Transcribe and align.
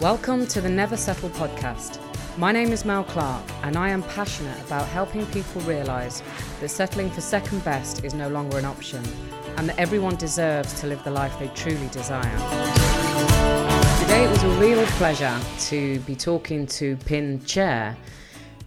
Welcome 0.00 0.46
to 0.46 0.62
the 0.62 0.68
Never 0.70 0.96
Settle 0.96 1.28
podcast. 1.28 1.98
My 2.38 2.52
name 2.52 2.72
is 2.72 2.86
Mel 2.86 3.04
Clarke, 3.04 3.44
and 3.62 3.76
I 3.76 3.90
am 3.90 4.02
passionate 4.02 4.58
about 4.64 4.88
helping 4.88 5.26
people 5.26 5.60
realise 5.60 6.22
that 6.58 6.70
settling 6.70 7.10
for 7.10 7.20
second 7.20 7.62
best 7.66 8.02
is 8.02 8.14
no 8.14 8.30
longer 8.30 8.56
an 8.56 8.64
option, 8.64 9.04
and 9.58 9.68
that 9.68 9.78
everyone 9.78 10.16
deserves 10.16 10.80
to 10.80 10.86
live 10.86 11.04
the 11.04 11.10
life 11.10 11.38
they 11.38 11.48
truly 11.48 11.86
desire. 11.88 12.34
Today 14.00 14.24
it 14.24 14.30
was 14.30 14.42
a 14.42 14.48
real 14.58 14.82
pleasure 14.92 15.38
to 15.66 16.00
be 16.00 16.16
talking 16.16 16.66
to 16.68 16.96
Pin 17.04 17.44
Cher. 17.44 17.94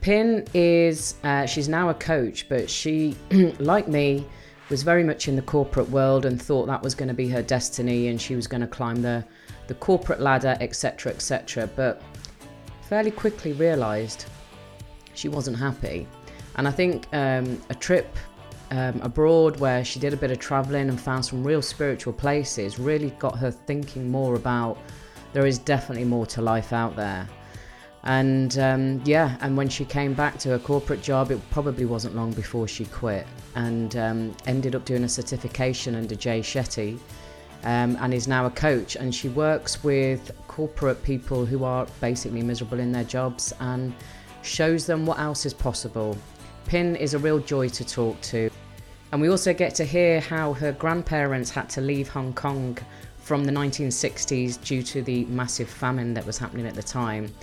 Pin 0.01 0.45
is, 0.53 1.15
uh, 1.23 1.47
she's 1.47 1.67
now 1.67 1.89
a 1.89 1.95
coach, 1.95 2.47
but 2.47 2.69
she, 2.69 3.17
like 3.57 3.87
me, 3.87 4.23
was 4.69 4.83
very 4.83 5.03
much 5.03 5.27
in 5.27 5.35
the 5.35 5.41
corporate 5.41 5.89
world 5.89 6.25
and 6.27 6.39
thought 6.39 6.67
that 6.67 6.83
was 6.83 6.93
going 6.93 7.07
to 7.07 7.13
be 7.15 7.27
her 7.29 7.41
destiny 7.41 8.07
and 8.07 8.21
she 8.21 8.35
was 8.35 8.45
going 8.45 8.61
to 8.61 8.67
climb 8.67 9.01
the 9.01 9.25
the 9.67 9.75
corporate 9.75 10.19
ladder, 10.19 10.57
etc., 10.59 11.11
etc. 11.11 11.69
But 11.75 12.01
fairly 12.81 13.11
quickly 13.11 13.53
realised 13.53 14.25
she 15.13 15.29
wasn't 15.29 15.57
happy. 15.57 16.07
And 16.55 16.67
I 16.67 16.71
think 16.71 17.07
um, 17.13 17.61
a 17.69 17.75
trip 17.75 18.15
um, 18.71 18.99
abroad 19.01 19.59
where 19.59 19.83
she 19.85 19.99
did 19.99 20.13
a 20.13 20.17
bit 20.17 20.31
of 20.31 20.39
travelling 20.39 20.89
and 20.89 20.99
found 20.99 21.25
some 21.25 21.43
real 21.43 21.61
spiritual 21.61 22.13
places 22.13 22.79
really 22.79 23.11
got 23.11 23.37
her 23.37 23.51
thinking 23.51 24.09
more 24.09 24.35
about 24.35 24.77
there 25.33 25.45
is 25.45 25.57
definitely 25.57 26.05
more 26.05 26.25
to 26.27 26.41
life 26.41 26.73
out 26.73 26.95
there. 26.95 27.27
And 28.03 28.57
um, 28.59 29.01
yeah, 29.05 29.37
and 29.41 29.55
when 29.55 29.69
she 29.69 29.85
came 29.85 30.13
back 30.13 30.37
to 30.39 30.49
her 30.49 30.59
corporate 30.59 31.01
job, 31.01 31.31
it 31.31 31.39
probably 31.51 31.85
wasn't 31.85 32.15
long 32.15 32.33
before 32.33 32.67
she 32.67 32.85
quit 32.85 33.25
and 33.55 33.95
um, 33.95 34.35
ended 34.45 34.75
up 34.75 34.85
doing 34.85 35.03
a 35.03 35.09
certification 35.09 35.95
under 35.95 36.15
Jay 36.15 36.41
Shetty 36.41 36.99
um, 37.63 37.97
and 37.99 38.13
is 38.13 38.27
now 38.27 38.45
a 38.45 38.51
coach. 38.51 38.95
And 38.95 39.13
she 39.13 39.29
works 39.29 39.83
with 39.83 40.31
corporate 40.47 41.03
people 41.03 41.45
who 41.45 41.63
are 41.63 41.87
basically 42.01 42.41
miserable 42.41 42.79
in 42.79 42.91
their 42.91 43.03
jobs 43.03 43.53
and 43.59 43.93
shows 44.41 44.85
them 44.85 45.05
what 45.05 45.19
else 45.19 45.45
is 45.45 45.53
possible. 45.53 46.17
Pin 46.65 46.95
is 46.95 47.13
a 47.13 47.19
real 47.19 47.39
joy 47.39 47.69
to 47.69 47.85
talk 47.85 48.19
to. 48.21 48.49
And 49.11 49.21
we 49.21 49.29
also 49.29 49.53
get 49.53 49.75
to 49.75 49.85
hear 49.85 50.19
how 50.19 50.53
her 50.53 50.71
grandparents 50.71 51.51
had 51.51 51.69
to 51.71 51.81
leave 51.81 52.09
Hong 52.09 52.33
Kong 52.33 52.77
from 53.17 53.45
the 53.45 53.51
1960s 53.51 54.61
due 54.63 54.83
to 54.83 55.01
the 55.01 55.25
massive 55.25 55.69
famine 55.69 56.13
that 56.15 56.25
was 56.25 56.37
happening 56.37 56.67
at 56.67 56.73
the 56.73 56.83
time. 56.83 57.33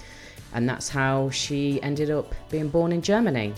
And 0.52 0.68
that's 0.68 0.88
how 0.88 1.30
she 1.30 1.80
ended 1.82 2.10
up 2.10 2.34
being 2.50 2.68
born 2.68 2.92
in 2.92 3.02
Germany. 3.02 3.54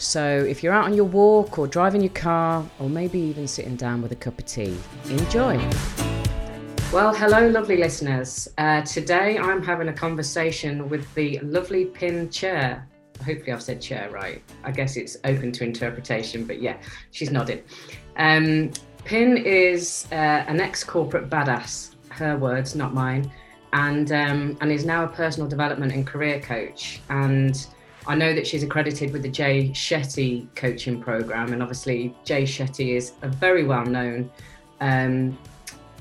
So 0.00 0.22
if 0.48 0.62
you're 0.62 0.72
out 0.72 0.84
on 0.84 0.94
your 0.94 1.06
walk 1.06 1.58
or 1.58 1.66
driving 1.66 2.00
your 2.02 2.12
car, 2.12 2.64
or 2.78 2.88
maybe 2.88 3.18
even 3.18 3.48
sitting 3.48 3.74
down 3.74 4.00
with 4.00 4.12
a 4.12 4.16
cup 4.16 4.38
of 4.38 4.46
tea, 4.46 4.76
enjoy. 5.10 5.58
Well, 6.92 7.12
hello, 7.12 7.48
lovely 7.48 7.78
listeners. 7.78 8.48
Uh, 8.58 8.82
today 8.82 9.38
I'm 9.38 9.60
having 9.60 9.88
a 9.88 9.92
conversation 9.92 10.88
with 10.88 11.12
the 11.14 11.40
lovely 11.40 11.86
Pin 11.86 12.30
Cher. 12.30 12.86
Hopefully, 13.26 13.50
I've 13.50 13.60
said 13.60 13.82
Cher 13.82 14.08
right. 14.10 14.40
I 14.62 14.70
guess 14.70 14.96
it's 14.96 15.16
open 15.24 15.50
to 15.50 15.64
interpretation, 15.64 16.44
but 16.44 16.62
yeah, 16.62 16.76
she's 17.10 17.32
nodded. 17.32 17.64
Um, 18.16 18.70
Pin 19.04 19.36
is 19.36 20.06
uh, 20.12 20.44
an 20.46 20.60
ex 20.60 20.84
corporate 20.84 21.28
badass, 21.28 21.96
her 22.10 22.38
words, 22.38 22.76
not 22.76 22.94
mine, 22.94 23.32
and, 23.72 24.12
um, 24.12 24.56
and 24.60 24.70
is 24.70 24.84
now 24.84 25.02
a 25.02 25.08
personal 25.08 25.48
development 25.48 25.90
and 25.90 26.06
career 26.06 26.38
coach. 26.38 27.00
And 27.10 27.66
I 28.08 28.14
know 28.14 28.32
that 28.32 28.46
she's 28.46 28.62
accredited 28.62 29.12
with 29.12 29.22
the 29.22 29.28
Jay 29.28 29.68
Shetty 29.68 30.46
coaching 30.54 30.98
program, 30.98 31.52
and 31.52 31.62
obviously 31.62 32.14
Jay 32.24 32.44
Shetty 32.44 32.96
is 32.96 33.12
a 33.20 33.28
very 33.28 33.64
well-known 33.64 34.30
um, 34.80 35.36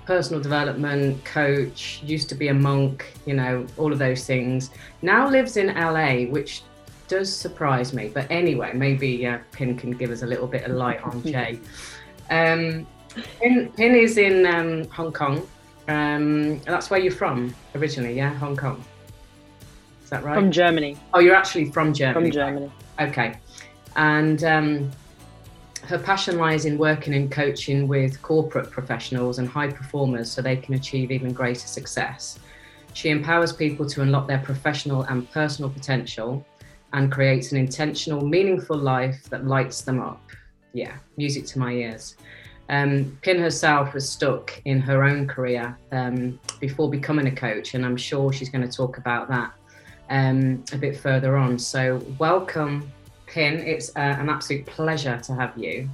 personal 0.05 0.41
development 0.41 1.23
coach. 1.25 2.01
Used 2.05 2.29
to 2.29 2.35
be 2.35 2.47
a 2.47 2.53
monk, 2.53 3.13
you 3.25 3.33
know, 3.33 3.67
all 3.75 3.91
of 3.91 3.99
those 3.99 4.25
things. 4.25 4.71
Now 5.01 5.27
lives 5.27 5.57
in 5.57 5.67
LA, 5.75 6.31
which 6.31 6.63
does 7.09 7.31
surprise 7.33 7.93
me. 7.93 8.07
But 8.07 8.31
anyway, 8.31 8.71
maybe 8.73 9.27
uh, 9.27 9.39
Pin 9.51 9.77
can 9.77 9.91
give 9.91 10.09
us 10.09 10.21
a 10.21 10.27
little 10.27 10.47
bit 10.47 10.63
of 10.63 10.71
light 10.77 11.03
on 11.03 11.21
Jay. 11.23 11.59
Um, 12.29 12.87
Pin, 13.41 13.69
Pin 13.75 13.95
is 13.95 14.17
in 14.17 14.45
um, 14.45 14.87
Hong 14.91 15.11
Kong. 15.11 15.45
Um, 15.89 16.59
that's 16.61 16.89
where 16.89 17.01
you're 17.01 17.11
from 17.11 17.53
originally, 17.75 18.15
yeah, 18.15 18.33
Hong 18.35 18.55
Kong. 18.55 18.81
Is 20.07 20.11
that 20.11 20.23
right? 20.23 20.35
From 20.35 20.51
Germany. 20.51 20.95
Oh, 21.13 21.19
you're 21.19 21.35
actually 21.35 21.65
from 21.65 21.93
Germany. 21.93 22.27
From 22.27 22.31
Germany. 22.31 22.71
Okay. 22.97 23.37
And 23.97 24.41
um, 24.45 24.89
her 25.83 25.99
passion 25.99 26.37
lies 26.37 26.63
in 26.63 26.77
working 26.77 27.13
and 27.13 27.29
coaching 27.29 27.89
with 27.89 28.21
corporate 28.21 28.71
professionals 28.71 29.37
and 29.37 29.49
high 29.49 29.67
performers 29.67 30.31
so 30.31 30.41
they 30.41 30.55
can 30.55 30.75
achieve 30.75 31.11
even 31.11 31.33
greater 31.33 31.67
success. 31.67 32.39
She 32.93 33.09
empowers 33.09 33.51
people 33.51 33.85
to 33.85 34.01
unlock 34.01 34.29
their 34.29 34.39
professional 34.39 35.01
and 35.03 35.29
personal 35.31 35.69
potential 35.69 36.45
and 36.93 37.11
creates 37.11 37.51
an 37.51 37.57
intentional, 37.57 38.25
meaningful 38.25 38.77
life 38.77 39.25
that 39.25 39.45
lights 39.45 39.81
them 39.81 39.99
up. 39.99 40.21
Yeah, 40.71 40.95
music 41.17 41.45
to 41.47 41.59
my 41.59 41.73
ears. 41.73 42.15
Um, 42.69 43.17
Pin 43.23 43.39
herself 43.41 43.93
was 43.93 44.09
stuck 44.09 44.61
in 44.63 44.79
her 44.79 45.03
own 45.03 45.27
career 45.27 45.77
um, 45.91 46.39
before 46.61 46.89
becoming 46.89 47.27
a 47.27 47.35
coach, 47.35 47.73
and 47.73 47.85
I'm 47.85 47.97
sure 47.97 48.31
she's 48.31 48.49
going 48.49 48.65
to 48.65 48.71
talk 48.71 48.97
about 48.99 49.27
that 49.27 49.51
um, 50.09 50.63
a 50.73 50.77
bit 50.77 50.97
further 50.97 51.37
on. 51.37 51.57
So, 51.59 52.01
welcome, 52.17 52.91
Pin. 53.25 53.59
It's 53.59 53.89
uh, 53.95 53.99
an 54.19 54.29
absolute 54.29 54.65
pleasure 54.65 55.19
to 55.23 55.33
have 55.35 55.57
you. 55.57 55.89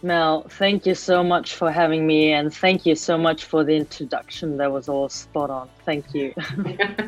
Mel, 0.00 0.42
thank 0.48 0.86
you 0.86 0.94
so 0.94 1.24
much 1.24 1.56
for 1.56 1.72
having 1.72 2.06
me, 2.06 2.32
and 2.32 2.54
thank 2.54 2.86
you 2.86 2.94
so 2.94 3.18
much 3.18 3.44
for 3.44 3.64
the 3.64 3.74
introduction. 3.74 4.56
That 4.56 4.70
was 4.70 4.88
all 4.88 5.08
spot 5.08 5.50
on. 5.50 5.68
Thank 5.84 6.14
you. 6.14 6.32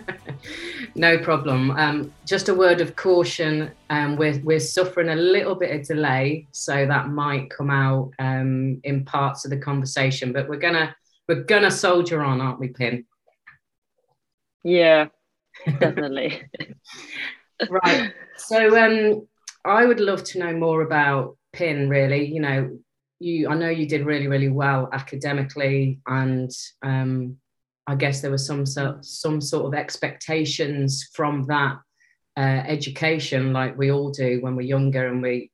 no 0.97 1.17
problem. 1.19 1.71
Um, 1.71 2.13
just 2.27 2.49
a 2.49 2.55
word 2.55 2.81
of 2.81 2.97
caution: 2.97 3.71
um, 3.91 4.17
we're 4.17 4.41
we're 4.41 4.59
suffering 4.59 5.11
a 5.11 5.15
little 5.15 5.55
bit 5.55 5.79
of 5.79 5.87
delay, 5.87 6.49
so 6.51 6.85
that 6.85 7.11
might 7.11 7.49
come 7.49 7.71
out 7.71 8.11
um, 8.19 8.81
in 8.83 9.05
parts 9.05 9.45
of 9.45 9.53
the 9.53 9.59
conversation. 9.59 10.33
But 10.33 10.49
we're 10.49 10.57
gonna 10.57 10.95
we're 11.29 11.45
gonna 11.45 11.71
soldier 11.71 12.25
on, 12.25 12.41
aren't 12.41 12.59
we, 12.59 12.69
Pin? 12.69 13.05
Yeah, 14.63 15.09
definitely. 15.81 16.43
right. 17.69 18.13
So 18.37 18.79
um, 18.79 19.27
I 19.65 19.85
would 19.85 20.01
love 20.01 20.25
to 20.25 20.39
know 20.39 20.53
more 20.55 20.83
about 20.83 21.37
Pin. 21.53 21.89
Really, 21.89 22.27
you 22.27 22.41
know, 22.41 22.79
you 23.19 23.49
I 23.49 23.55
know 23.55 23.69
you 23.69 23.87
did 23.87 24.07
really 24.07 24.29
really 24.29 24.49
well 24.49 24.89
academically, 24.93 26.01
and 26.07 26.51
um, 26.83 27.37
I 27.87 27.95
guess 27.95 28.21
there 28.21 28.31
was 28.31 28.47
some 28.47 28.67
sort 28.67 29.05
some 29.05 29.41
sort 29.41 29.67
of 29.67 29.79
expectations 29.79 31.09
from 31.15 31.45
that 31.49 31.77
uh, 32.37 32.63
education, 32.67 33.53
like 33.53 33.77
we 33.77 33.91
all 33.91 34.11
do 34.11 34.41
when 34.41 34.57
we're 34.57 34.63
younger, 34.63 35.07
and 35.09 35.23
we 35.23 35.51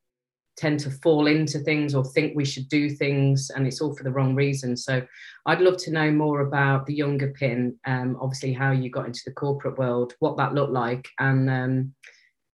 tend 0.57 0.81
to 0.81 0.91
fall 0.91 1.27
into 1.27 1.59
things 1.59 1.95
or 1.95 2.05
think 2.05 2.35
we 2.35 2.45
should 2.45 2.69
do 2.69 2.89
things 2.89 3.51
and 3.55 3.67
it's 3.67 3.81
all 3.81 3.95
for 3.95 4.05
the 4.05 4.13
wrong 4.13 4.35
reason. 4.35 4.77
So 4.77 5.03
i'd 5.47 5.61
love 5.61 5.77
to 5.77 5.93
know 5.93 6.11
more 6.11 6.41
about 6.41 6.87
the 6.87 6.95
younger 6.95 7.33
pin 7.39 7.77
um, 7.87 8.17
obviously 8.21 8.53
how 8.53 8.73
you 8.73 8.91
got 8.91 9.07
into 9.07 9.23
the 9.25 9.33
corporate 9.33 9.79
world 9.79 10.15
what 10.19 10.37
that 10.37 10.55
looked 10.55 10.73
like 10.73 11.07
and 11.21 11.49
um, 11.49 11.95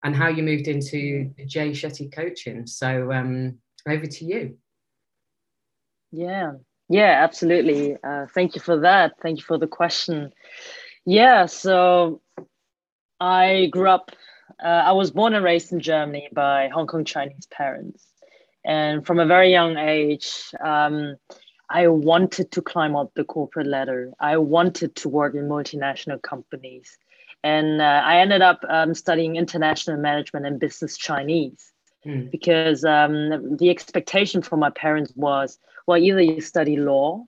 and 0.05 0.15
how 0.15 0.29
you 0.29 0.43
moved 0.43 0.69
into 0.69 1.31
jay 1.47 1.71
shetty 1.71 2.13
coaching. 2.13 2.67
So 2.67 3.13
um, 3.13 3.59
over 3.89 4.07
to 4.07 4.25
you. 4.25 4.57
Yeah. 6.13 6.53
Yeah 6.89 7.23
absolutely. 7.23 7.97
Uh, 8.03 8.27
thank 8.35 8.55
you 8.55 8.61
for 8.61 8.81
that. 8.81 9.15
Thank 9.21 9.39
you 9.39 9.45
for 9.45 9.59
the 9.59 9.67
question. 9.67 10.33
Yeah 11.05 11.47
so 11.47 12.21
i 13.21 13.67
grew 13.73 13.89
up 13.89 14.13
uh, 14.63 14.83
I 14.87 14.93
was 14.93 15.11
born 15.11 15.35
and 15.35 15.45
raised 15.45 15.73
in 15.73 15.81
Germany 15.81 16.29
by 16.33 16.69
Hong 16.69 16.87
Kong 16.87 17.05
Chinese 17.05 17.47
parents. 17.51 18.05
And 18.65 19.07
from 19.07 19.19
a 19.19 19.27
very 19.27 19.51
young 19.51 19.77
age, 19.77 20.31
um, 20.63 21.17
I 21.71 21.89
wanted 21.89 22.51
to 22.53 22.63
climb 22.63 22.97
up 22.97 23.13
the 23.15 23.25
corporate 23.25 23.67
ladder. 23.67 24.13
I 24.19 24.37
wanted 24.39 24.97
to 24.97 25.09
work 25.09 25.35
in 25.35 25.49
multinational 25.49 26.21
companies. 26.23 26.99
And 27.45 27.81
uh, 27.81 28.03
I 28.05 28.19
ended 28.19 28.43
up 28.43 28.61
um, 28.69 28.95
studying 28.95 29.37
international 29.37 29.99
management 29.99 30.47
and 30.47 30.59
business 30.59 30.97
Chinese 30.97 31.73
mm. 32.05 32.31
because 32.31 32.85
um, 32.85 33.57
the 33.57 33.71
expectation 33.71 34.43
from 34.43 34.61
my 34.61 34.71
parents 34.71 35.13
was 35.15 35.59
well, 35.87 35.97
either 35.97 36.21
you 36.21 36.43
study 36.43 36.77
law, 36.77 37.25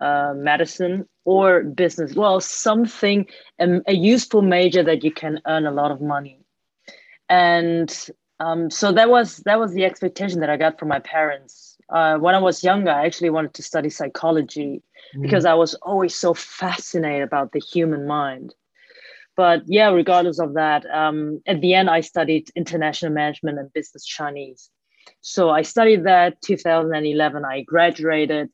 uh, 0.00 0.32
medicine, 0.34 1.06
or 1.26 1.62
business. 1.62 2.14
Well, 2.14 2.40
something, 2.40 3.26
um, 3.58 3.82
a 3.86 3.92
useful 3.92 4.40
major 4.40 4.82
that 4.84 5.04
you 5.04 5.10
can 5.12 5.40
earn 5.46 5.66
a 5.66 5.70
lot 5.70 5.90
of 5.90 6.00
money 6.00 6.39
and 7.30 8.10
um, 8.40 8.70
so 8.70 8.92
that 8.92 9.08
was 9.08 9.38
that 9.46 9.58
was 9.58 9.72
the 9.72 9.84
expectation 9.84 10.40
that 10.40 10.50
I 10.50 10.56
got 10.56 10.78
from 10.78 10.88
my 10.88 10.98
parents. 10.98 11.76
Uh, 11.88 12.18
when 12.18 12.34
I 12.34 12.38
was 12.38 12.64
younger, 12.64 12.90
I 12.90 13.06
actually 13.06 13.30
wanted 13.30 13.54
to 13.54 13.62
study 13.62 13.88
psychology 13.88 14.82
mm. 15.16 15.22
because 15.22 15.44
I 15.44 15.54
was 15.54 15.74
always 15.74 16.14
so 16.14 16.34
fascinated 16.34 17.22
about 17.22 17.52
the 17.52 17.60
human 17.60 18.06
mind. 18.06 18.54
But 19.36 19.62
yeah, 19.66 19.90
regardless 19.90 20.40
of 20.40 20.54
that, 20.54 20.84
um, 20.92 21.40
at 21.46 21.60
the 21.60 21.74
end, 21.74 21.88
I 21.88 22.00
studied 22.00 22.50
international 22.56 23.12
management 23.12 23.58
and 23.58 23.72
business 23.72 24.04
Chinese. 24.04 24.70
So 25.20 25.50
I 25.50 25.62
studied 25.62 26.04
that 26.04 26.40
2011. 26.42 27.44
I 27.44 27.62
graduated, 27.62 28.50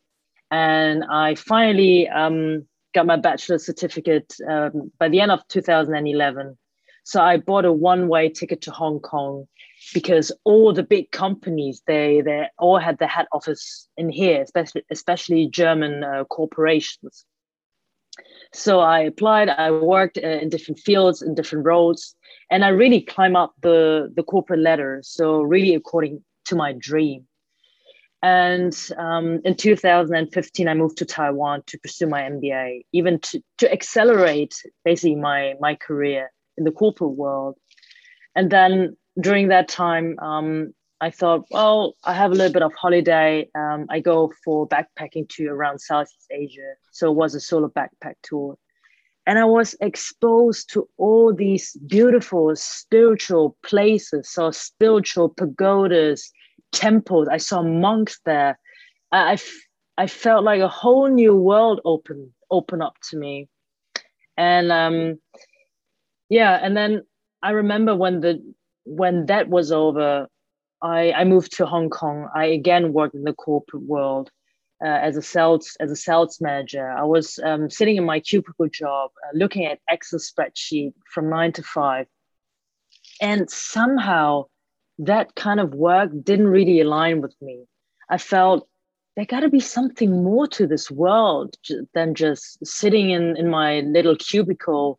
and 0.50 1.04
I 1.10 1.34
finally 1.34 2.08
um, 2.08 2.66
got 2.94 3.06
my 3.06 3.16
bachelor's 3.16 3.64
certificate 3.64 4.34
um, 4.48 4.92
by 4.98 5.08
the 5.08 5.20
end 5.20 5.30
of 5.30 5.46
2011. 5.48 6.58
So 7.06 7.22
I 7.22 7.36
bought 7.36 7.64
a 7.64 7.72
one-way 7.72 8.30
ticket 8.30 8.62
to 8.62 8.72
Hong 8.72 8.98
Kong 8.98 9.46
because 9.94 10.32
all 10.42 10.72
the 10.72 10.82
big 10.82 11.12
companies 11.12 11.80
they 11.86 12.20
they 12.20 12.48
all 12.58 12.78
had 12.78 12.98
their 12.98 13.06
head 13.06 13.26
office 13.30 13.88
in 13.96 14.10
here, 14.10 14.42
especially 14.42 14.82
especially 14.90 15.46
German 15.46 16.02
uh, 16.02 16.24
corporations. 16.24 17.24
So 18.52 18.80
I 18.80 19.02
applied. 19.02 19.48
I 19.50 19.70
worked 19.70 20.18
uh, 20.18 20.26
in 20.42 20.48
different 20.48 20.80
fields 20.80 21.22
in 21.22 21.36
different 21.36 21.64
roles, 21.64 22.16
and 22.50 22.64
I 22.64 22.70
really 22.70 23.02
climbed 23.02 23.36
up 23.36 23.54
the 23.62 24.12
the 24.16 24.24
corporate 24.24 24.58
ladder. 24.58 24.98
So 25.04 25.42
really 25.42 25.76
according 25.76 26.24
to 26.46 26.56
my 26.56 26.72
dream. 26.72 27.28
And 28.20 28.76
um, 28.98 29.40
in 29.44 29.54
2015, 29.54 30.66
I 30.66 30.74
moved 30.74 30.96
to 30.98 31.04
Taiwan 31.04 31.62
to 31.66 31.78
pursue 31.78 32.08
my 32.08 32.22
MBA, 32.22 32.86
even 32.92 33.20
to, 33.20 33.40
to 33.58 33.70
accelerate 33.70 34.54
basically 34.84 35.14
my, 35.14 35.54
my 35.60 35.76
career 35.76 36.30
in 36.56 36.64
the 36.64 36.70
corporate 36.70 37.16
world. 37.16 37.56
And 38.34 38.50
then 38.50 38.96
during 39.20 39.48
that 39.48 39.68
time, 39.68 40.18
um, 40.18 40.74
I 41.00 41.10
thought, 41.10 41.44
well, 41.50 41.94
I 42.04 42.14
have 42.14 42.30
a 42.30 42.34
little 42.34 42.52
bit 42.52 42.62
of 42.62 42.72
holiday. 42.74 43.48
Um, 43.54 43.86
I 43.90 44.00
go 44.00 44.32
for 44.44 44.66
backpacking 44.66 45.28
to 45.30 45.48
around 45.48 45.78
Southeast 45.80 46.26
Asia. 46.30 46.74
So 46.90 47.10
it 47.10 47.16
was 47.16 47.34
a 47.34 47.40
solo 47.40 47.68
backpack 47.68 48.14
tour. 48.22 48.56
And 49.26 49.38
I 49.38 49.44
was 49.44 49.74
exposed 49.80 50.72
to 50.72 50.88
all 50.96 51.34
these 51.34 51.76
beautiful 51.86 52.54
spiritual 52.54 53.56
places, 53.64 54.30
so 54.30 54.52
spiritual 54.52 55.28
pagodas, 55.28 56.30
temples. 56.72 57.28
I 57.28 57.38
saw 57.38 57.62
monks 57.62 58.20
there. 58.24 58.58
I, 59.10 59.36
I 59.98 60.06
felt 60.06 60.44
like 60.44 60.60
a 60.60 60.68
whole 60.68 61.08
new 61.08 61.34
world 61.34 61.80
open 61.84 62.32
open 62.50 62.80
up 62.80 62.94
to 63.10 63.16
me. 63.16 63.48
And 64.36 64.70
um, 64.70 65.18
yeah, 66.28 66.58
and 66.62 66.76
then 66.76 67.02
I 67.42 67.50
remember 67.50 67.94
when 67.94 68.20
the 68.20 68.42
when 68.84 69.26
that 69.26 69.48
was 69.48 69.72
over, 69.72 70.28
I, 70.82 71.12
I 71.12 71.24
moved 71.24 71.56
to 71.56 71.66
Hong 71.66 71.90
Kong. 71.90 72.28
I 72.34 72.46
again 72.46 72.92
worked 72.92 73.14
in 73.14 73.24
the 73.24 73.32
corporate 73.32 73.82
world 73.82 74.30
uh, 74.84 74.88
as 74.88 75.16
a 75.16 75.22
sales 75.22 75.76
as 75.80 75.90
a 75.90 75.96
sales 75.96 76.40
manager. 76.40 76.88
I 76.90 77.04
was 77.04 77.38
um, 77.44 77.70
sitting 77.70 77.96
in 77.96 78.04
my 78.04 78.20
cubicle 78.20 78.68
job, 78.68 79.10
uh, 79.24 79.36
looking 79.36 79.66
at 79.66 79.80
Excel 79.88 80.20
spreadsheet 80.20 80.92
from 81.12 81.30
nine 81.30 81.52
to 81.52 81.62
five, 81.62 82.06
and 83.20 83.50
somehow 83.50 84.44
that 84.98 85.34
kind 85.34 85.60
of 85.60 85.74
work 85.74 86.10
didn't 86.22 86.48
really 86.48 86.80
align 86.80 87.20
with 87.20 87.34
me. 87.40 87.64
I 88.08 88.18
felt 88.18 88.68
there 89.16 89.24
got 89.24 89.40
to 89.40 89.48
be 89.48 89.60
something 89.60 90.22
more 90.22 90.46
to 90.48 90.66
this 90.66 90.90
world 90.90 91.54
than 91.94 92.14
just 92.14 92.64
sitting 92.64 93.10
in, 93.10 93.36
in 93.36 93.48
my 93.48 93.80
little 93.80 94.16
cubicle 94.16 94.98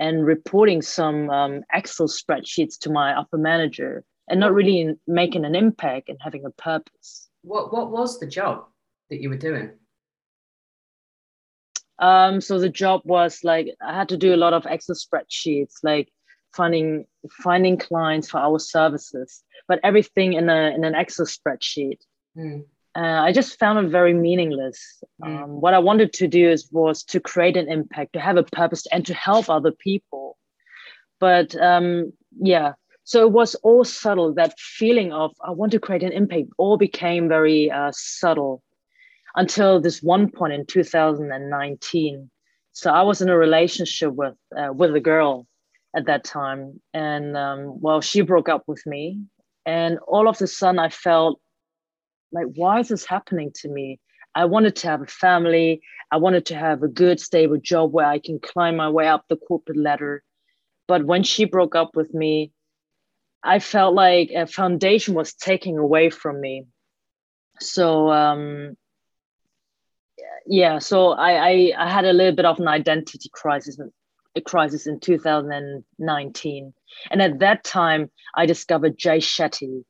and 0.00 0.24
reporting 0.24 0.82
some 0.82 1.30
um, 1.30 1.62
Excel 1.72 2.08
spreadsheets 2.08 2.78
to 2.80 2.90
my 2.90 3.18
upper 3.18 3.38
manager 3.38 4.04
and 4.28 4.40
not 4.40 4.54
really 4.54 4.94
making 5.06 5.44
an 5.44 5.54
impact 5.54 6.08
and 6.08 6.18
having 6.20 6.44
a 6.44 6.50
purpose. 6.50 7.28
What, 7.42 7.72
what 7.72 7.90
was 7.90 8.20
the 8.20 8.26
job 8.26 8.66
that 9.10 9.20
you 9.20 9.28
were 9.28 9.36
doing? 9.36 9.72
Um, 11.98 12.40
so 12.40 12.58
the 12.58 12.68
job 12.68 13.02
was 13.04 13.40
like 13.42 13.74
I 13.84 13.94
had 13.94 14.10
to 14.10 14.16
do 14.16 14.34
a 14.34 14.36
lot 14.36 14.52
of 14.52 14.66
Excel 14.66 14.94
spreadsheets, 14.94 15.78
like 15.82 16.08
finding 16.54 17.06
finding 17.42 17.76
clients 17.76 18.30
for 18.30 18.38
our 18.38 18.58
services, 18.58 19.42
but 19.66 19.80
everything 19.82 20.34
in 20.34 20.48
a 20.48 20.72
in 20.74 20.84
an 20.84 20.94
Excel 20.94 21.26
spreadsheet. 21.26 21.98
Mm. 22.36 22.66
Uh, 22.96 23.22
I 23.22 23.32
just 23.32 23.58
found 23.58 23.84
it 23.84 23.90
very 23.90 24.14
meaningless. 24.14 25.02
Mm. 25.22 25.42
Um, 25.42 25.60
what 25.60 25.74
I 25.74 25.78
wanted 25.78 26.12
to 26.14 26.28
do 26.28 26.50
is 26.50 26.68
was 26.72 27.04
to 27.04 27.20
create 27.20 27.56
an 27.56 27.70
impact, 27.70 28.14
to 28.14 28.20
have 28.20 28.36
a 28.36 28.42
purpose, 28.42 28.86
and 28.92 29.04
to 29.06 29.14
help 29.14 29.48
other 29.48 29.72
people. 29.72 30.36
But 31.20 31.54
um, 31.60 32.12
yeah, 32.40 32.72
so 33.04 33.26
it 33.26 33.32
was 33.32 33.54
all 33.56 33.84
subtle. 33.84 34.34
That 34.34 34.58
feeling 34.58 35.12
of 35.12 35.34
I 35.44 35.50
want 35.50 35.72
to 35.72 35.80
create 35.80 36.02
an 36.02 36.12
impact 36.12 36.48
all 36.58 36.76
became 36.76 37.28
very 37.28 37.70
uh, 37.70 37.92
subtle 37.94 38.62
until 39.34 39.80
this 39.80 40.02
one 40.02 40.30
point 40.30 40.52
in 40.52 40.66
2019. 40.66 42.30
So 42.72 42.90
I 42.90 43.02
was 43.02 43.20
in 43.20 43.28
a 43.28 43.36
relationship 43.36 44.12
with 44.12 44.34
uh, 44.56 44.72
with 44.72 44.94
a 44.94 45.00
girl 45.00 45.46
at 45.96 46.06
that 46.06 46.24
time. 46.24 46.80
And 46.94 47.36
um, 47.36 47.80
well, 47.80 48.00
she 48.00 48.20
broke 48.20 48.48
up 48.48 48.64
with 48.66 48.84
me. 48.86 49.20
And 49.66 49.98
all 50.06 50.28
of 50.28 50.40
a 50.40 50.46
sudden, 50.46 50.78
I 50.78 50.88
felt 50.88 51.40
like, 52.32 52.46
why 52.54 52.80
is 52.80 52.88
this 52.88 53.04
happening 53.04 53.52
to 53.56 53.68
me? 53.68 54.00
I 54.34 54.44
wanted 54.44 54.76
to 54.76 54.88
have 54.88 55.02
a 55.02 55.06
family. 55.06 55.82
I 56.10 56.18
wanted 56.18 56.46
to 56.46 56.56
have 56.56 56.82
a 56.82 56.88
good, 56.88 57.20
stable 57.20 57.58
job 57.58 57.92
where 57.92 58.06
I 58.06 58.18
can 58.18 58.38
climb 58.38 58.76
my 58.76 58.88
way 58.88 59.08
up 59.08 59.24
the 59.28 59.36
corporate 59.36 59.78
ladder. 59.78 60.22
But 60.86 61.04
when 61.04 61.22
she 61.22 61.44
broke 61.44 61.74
up 61.74 61.96
with 61.96 62.14
me, 62.14 62.52
I 63.42 63.58
felt 63.58 63.94
like 63.94 64.30
a 64.30 64.46
foundation 64.46 65.14
was 65.14 65.34
taken 65.34 65.76
away 65.78 66.10
from 66.10 66.40
me. 66.40 66.64
So, 67.60 68.10
um, 68.10 68.76
yeah, 70.46 70.78
so 70.78 71.10
I, 71.10 71.32
I, 71.32 71.72
I 71.78 71.90
had 71.90 72.04
a 72.04 72.12
little 72.12 72.34
bit 72.34 72.44
of 72.44 72.58
an 72.58 72.68
identity 72.68 73.30
crisis 73.32 73.78
a 74.36 74.40
crisis 74.40 74.86
in 74.86 75.00
2019. 75.00 76.74
And 77.10 77.22
at 77.22 77.38
that 77.40 77.64
time, 77.64 78.10
I 78.34 78.46
discovered 78.46 78.96
Jay 78.96 79.18
Shetty 79.18 79.84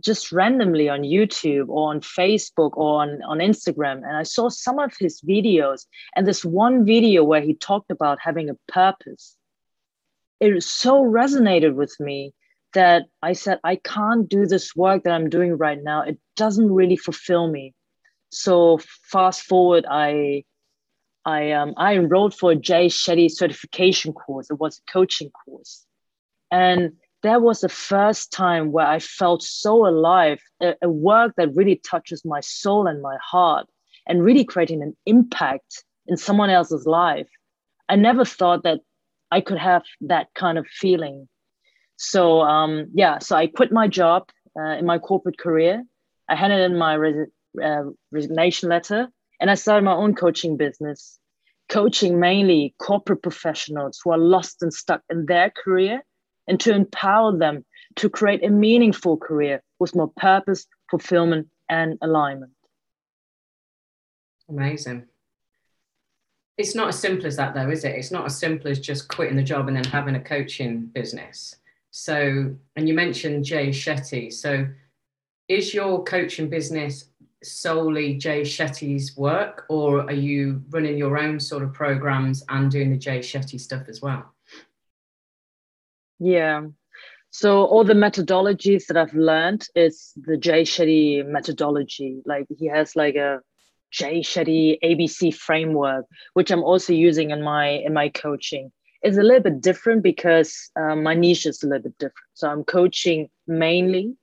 just 0.00 0.32
randomly 0.32 0.88
on 0.88 1.02
YouTube 1.02 1.68
or 1.68 1.90
on 1.90 2.00
Facebook 2.00 2.76
or 2.76 3.02
on, 3.02 3.22
on 3.22 3.38
Instagram. 3.38 3.98
And 3.98 4.16
I 4.16 4.22
saw 4.22 4.48
some 4.48 4.78
of 4.78 4.92
his 4.98 5.20
videos 5.20 5.86
and 6.14 6.26
this 6.26 6.44
one 6.44 6.84
video 6.84 7.24
where 7.24 7.40
he 7.40 7.54
talked 7.54 7.90
about 7.90 8.18
having 8.20 8.50
a 8.50 8.72
purpose. 8.72 9.36
It 10.40 10.62
so 10.62 11.02
resonated 11.02 11.74
with 11.74 11.94
me 11.98 12.32
that 12.74 13.04
I 13.22 13.32
said, 13.32 13.58
I 13.64 13.76
can't 13.76 14.28
do 14.28 14.46
this 14.46 14.76
work 14.76 15.04
that 15.04 15.12
I'm 15.12 15.30
doing 15.30 15.56
right 15.56 15.82
now. 15.82 16.02
It 16.02 16.18
doesn't 16.36 16.70
really 16.70 16.96
fulfill 16.96 17.48
me. 17.48 17.74
So 18.30 18.78
fast 19.10 19.42
forward, 19.42 19.86
I 19.88 20.44
I 21.24 21.52
um, 21.52 21.74
I 21.76 21.94
enrolled 21.94 22.34
for 22.34 22.52
a 22.52 22.56
Jay 22.56 22.86
Shetty 22.86 23.30
certification 23.30 24.12
course. 24.12 24.50
It 24.50 24.58
was 24.60 24.78
a 24.78 24.92
coaching 24.92 25.30
course, 25.30 25.84
and 26.50 26.92
that 27.22 27.42
was 27.42 27.60
the 27.60 27.68
first 27.68 28.32
time 28.32 28.72
where 28.72 28.86
I 28.86 28.98
felt 28.98 29.42
so 29.42 29.86
alive. 29.86 30.40
A, 30.60 30.74
a 30.82 30.88
work 30.88 31.34
that 31.36 31.54
really 31.54 31.76
touches 31.76 32.24
my 32.24 32.40
soul 32.40 32.86
and 32.86 33.02
my 33.02 33.16
heart, 33.22 33.66
and 34.06 34.22
really 34.22 34.44
creating 34.44 34.82
an 34.82 34.96
impact 35.06 35.84
in 36.06 36.16
someone 36.16 36.50
else's 36.50 36.86
life. 36.86 37.28
I 37.88 37.96
never 37.96 38.24
thought 38.24 38.62
that 38.64 38.80
I 39.30 39.40
could 39.40 39.58
have 39.58 39.82
that 40.02 40.28
kind 40.34 40.58
of 40.58 40.66
feeling. 40.66 41.28
So 41.96 42.40
um, 42.40 42.86
yeah, 42.94 43.18
so 43.18 43.36
I 43.36 43.46
quit 43.46 43.72
my 43.72 43.88
job 43.88 44.30
uh, 44.58 44.76
in 44.78 44.86
my 44.86 44.98
corporate 44.98 45.38
career. 45.38 45.84
I 46.28 46.36
handed 46.36 46.60
in 46.60 46.78
my 46.78 46.94
res- 46.94 47.28
uh, 47.62 47.84
resignation 48.12 48.68
letter 48.68 49.08
and 49.40 49.50
I 49.50 49.54
started 49.54 49.84
my 49.84 49.94
own 49.94 50.14
coaching 50.14 50.56
business, 50.56 51.18
coaching 51.68 52.20
mainly 52.20 52.74
corporate 52.78 53.22
professionals 53.22 54.00
who 54.02 54.12
are 54.12 54.18
lost 54.18 54.62
and 54.62 54.72
stuck 54.72 55.02
in 55.10 55.26
their 55.26 55.50
career 55.50 56.02
and 56.48 56.58
to 56.60 56.74
empower 56.74 57.36
them 57.36 57.64
to 57.96 58.08
create 58.08 58.44
a 58.44 58.50
meaningful 58.50 59.16
career 59.16 59.62
with 59.78 59.94
more 59.94 60.12
purpose, 60.16 60.66
fulfillment, 60.90 61.48
and 61.68 61.98
alignment. 62.02 62.52
Amazing. 64.48 65.04
It's 66.56 66.74
not 66.74 66.88
as 66.88 66.98
simple 66.98 67.26
as 67.26 67.36
that, 67.36 67.54
though, 67.54 67.70
is 67.70 67.84
it? 67.84 67.94
It's 67.94 68.10
not 68.10 68.26
as 68.26 68.36
simple 68.36 68.70
as 68.70 68.80
just 68.80 69.08
quitting 69.08 69.36
the 69.36 69.42
job 69.42 69.68
and 69.68 69.76
then 69.76 69.84
having 69.84 70.16
a 70.16 70.20
coaching 70.20 70.86
business. 70.86 71.54
So, 71.90 72.54
and 72.76 72.88
you 72.88 72.94
mentioned 72.94 73.44
Jay 73.44 73.68
Shetty. 73.68 74.32
So, 74.32 74.66
is 75.48 75.72
your 75.72 76.02
coaching 76.04 76.48
business 76.48 77.10
solely 77.42 78.14
Jay 78.14 78.42
Shetty's 78.42 79.16
work, 79.16 79.64
or 79.68 80.00
are 80.02 80.12
you 80.12 80.62
running 80.70 80.98
your 80.98 81.16
own 81.16 81.38
sort 81.38 81.62
of 81.62 81.72
programs 81.72 82.44
and 82.48 82.70
doing 82.70 82.90
the 82.90 82.98
Jay 82.98 83.20
Shetty 83.20 83.60
stuff 83.60 83.88
as 83.88 84.02
well? 84.02 84.34
Yeah. 86.18 86.62
So 87.30 87.64
all 87.64 87.84
the 87.84 87.94
methodologies 87.94 88.86
that 88.86 88.96
I've 88.96 89.14
learned 89.14 89.66
is 89.74 90.12
the 90.16 90.36
Jay 90.36 90.62
Shetty 90.62 91.24
methodology. 91.24 92.22
Like 92.24 92.46
he 92.58 92.66
has 92.66 92.96
like 92.96 93.16
a 93.16 93.40
Jay 93.90 94.20
Shetty 94.20 94.78
ABC 94.82 95.34
framework, 95.34 96.06
which 96.34 96.50
I'm 96.50 96.62
also 96.62 96.92
using 96.92 97.30
in 97.30 97.42
my 97.42 97.68
in 97.68 97.92
my 97.92 98.08
coaching. 98.08 98.72
It's 99.02 99.18
a 99.18 99.22
little 99.22 99.42
bit 99.42 99.60
different 99.60 100.02
because 100.02 100.70
um, 100.74 101.02
my 101.02 101.14
niche 101.14 101.46
is 101.46 101.62
a 101.62 101.66
little 101.66 101.84
bit 101.84 101.98
different. 101.98 102.28
So 102.34 102.48
I'm 102.50 102.64
coaching 102.64 103.28
mainly 103.46 104.16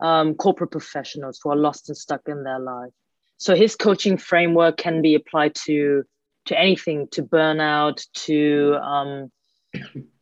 um, 0.00 0.34
corporate 0.34 0.70
professionals 0.70 1.38
who 1.42 1.50
are 1.50 1.56
lost 1.56 1.88
and 1.88 1.96
stuck 1.96 2.22
in 2.26 2.42
their 2.42 2.58
life. 2.58 2.92
So 3.38 3.54
his 3.54 3.76
coaching 3.76 4.16
framework 4.16 4.78
can 4.78 5.02
be 5.02 5.14
applied 5.14 5.54
to 5.66 6.04
to 6.46 6.58
anything, 6.58 7.08
to 7.10 7.22
burnout, 7.22 8.06
to 8.26 8.76
um, 8.80 9.32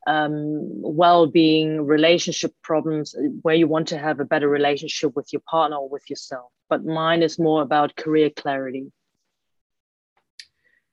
um, 0.06 0.82
well-being, 0.82 1.86
relationship 1.86 2.52
problems, 2.62 3.14
where 3.42 3.54
you 3.54 3.66
want 3.68 3.88
to 3.88 3.98
have 3.98 4.20
a 4.20 4.24
better 4.24 4.48
relationship 4.48 5.14
with 5.16 5.32
your 5.32 5.42
partner 5.48 5.76
or 5.76 5.88
with 5.88 6.08
yourself. 6.10 6.50
But 6.68 6.84
mine 6.84 7.22
is 7.22 7.38
more 7.38 7.62
about 7.62 7.96
career 7.96 8.30
clarity. 8.30 8.92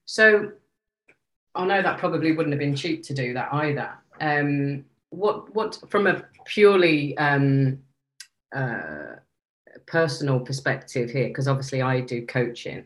So 0.06 0.51
I 1.56 1.65
know 1.65 1.82
that 1.82 1.98
probably 2.00 2.32
wouldn't 2.32 2.53
have 2.53 2.60
been 2.60 2.75
cheap 2.75 3.03
to 3.03 3.13
do 3.13 3.34
that 3.34 3.53
either. 3.53 3.91
Um, 4.20 4.86
what 5.10 5.53
what 5.53 5.77
from 5.89 6.08
a 6.08 6.24
purely 6.46 7.18
um, 7.18 7.80
uh, 8.56 9.15
personal 9.86 10.39
perspective 10.39 11.10
here, 11.10 11.27
because 11.27 11.48
obviously 11.48 11.82
I 11.82 12.01
do 12.01 12.25
coaching. 12.25 12.86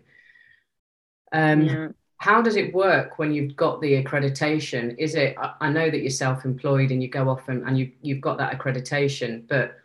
Um, 1.31 1.61
yeah. 1.61 1.87
How 2.17 2.41
does 2.41 2.55
it 2.55 2.73
work 2.73 3.19
when 3.19 3.33
you've 3.33 3.55
got 3.55 3.81
the 3.81 4.01
accreditation? 4.01 4.95
Is 4.97 5.15
it? 5.15 5.35
I 5.61 5.69
know 5.69 5.89
that 5.89 5.99
you're 5.99 6.09
self-employed 6.09 6.91
and 6.91 7.03
you 7.03 7.09
go 7.09 7.29
off 7.29 7.49
and, 7.49 7.63
and 7.67 7.77
you 7.77 7.91
you've 8.01 8.21
got 8.21 8.37
that 8.37 8.57
accreditation, 8.57 9.47
but 9.47 9.77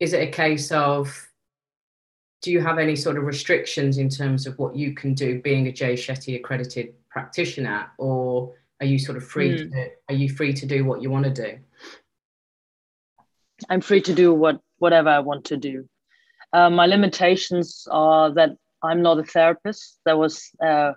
is 0.00 0.12
it 0.12 0.28
a 0.28 0.30
case 0.30 0.72
of 0.72 1.28
do 2.40 2.52
you 2.52 2.60
have 2.60 2.78
any 2.78 2.94
sort 2.94 3.18
of 3.18 3.24
restrictions 3.24 3.98
in 3.98 4.08
terms 4.08 4.46
of 4.46 4.58
what 4.58 4.76
you 4.76 4.94
can 4.94 5.12
do 5.12 5.42
being 5.42 5.66
a 5.66 5.72
Jay 5.72 5.94
Shetty 5.94 6.36
accredited 6.36 6.94
practitioner, 7.10 7.90
or 7.98 8.54
are 8.80 8.86
you 8.86 8.98
sort 8.98 9.16
of 9.16 9.24
free? 9.26 9.50
Mm. 9.50 9.72
To, 9.72 9.90
are 10.08 10.14
you 10.14 10.28
free 10.28 10.52
to 10.54 10.66
do 10.66 10.84
what 10.84 11.02
you 11.02 11.10
want 11.10 11.24
to 11.24 11.32
do? 11.32 11.58
I'm 13.68 13.80
free 13.80 14.00
to 14.02 14.14
do 14.14 14.32
what 14.32 14.60
whatever 14.78 15.08
I 15.08 15.18
want 15.18 15.46
to 15.46 15.56
do. 15.56 15.88
Uh, 16.52 16.70
my 16.70 16.86
limitations 16.86 17.86
are 17.90 18.32
that 18.34 18.56
I'm 18.82 19.02
not 19.02 19.18
a 19.18 19.24
therapist. 19.24 19.98
There 20.04 20.16
was 20.16 20.50
uh, 20.64 20.92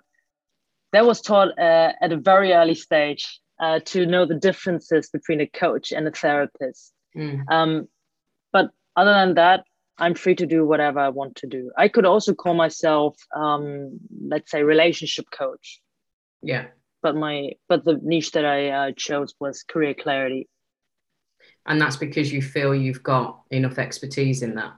that 0.92 1.06
was 1.06 1.20
taught 1.20 1.58
uh, 1.58 1.92
at 2.00 2.12
a 2.12 2.16
very 2.16 2.52
early 2.52 2.74
stage 2.74 3.40
uh, 3.60 3.80
to 3.86 4.06
know 4.06 4.26
the 4.26 4.34
differences 4.34 5.08
between 5.10 5.40
a 5.40 5.46
coach 5.46 5.92
and 5.92 6.06
a 6.06 6.10
therapist. 6.10 6.92
Mm. 7.16 7.44
Um, 7.50 7.88
but 8.52 8.70
other 8.96 9.12
than 9.12 9.34
that, 9.34 9.64
I'm 9.98 10.14
free 10.14 10.34
to 10.36 10.46
do 10.46 10.66
whatever 10.66 10.98
I 11.00 11.10
want 11.10 11.36
to 11.36 11.46
do. 11.46 11.70
I 11.76 11.88
could 11.88 12.06
also 12.06 12.34
call 12.34 12.54
myself, 12.54 13.16
um, 13.34 14.00
let's 14.26 14.50
say, 14.50 14.62
relationship 14.62 15.26
coach. 15.30 15.80
Yeah. 16.42 16.66
But 17.02 17.16
my 17.16 17.52
but 17.68 17.84
the 17.84 17.98
niche 18.02 18.32
that 18.32 18.44
I 18.44 18.68
uh, 18.68 18.92
chose 18.96 19.34
was 19.40 19.62
career 19.62 19.94
clarity. 19.94 20.48
And 21.66 21.80
that's 21.80 21.96
because 21.96 22.32
you 22.32 22.42
feel 22.42 22.74
you've 22.74 23.02
got 23.02 23.42
enough 23.50 23.78
expertise 23.78 24.42
in 24.42 24.54
that. 24.56 24.72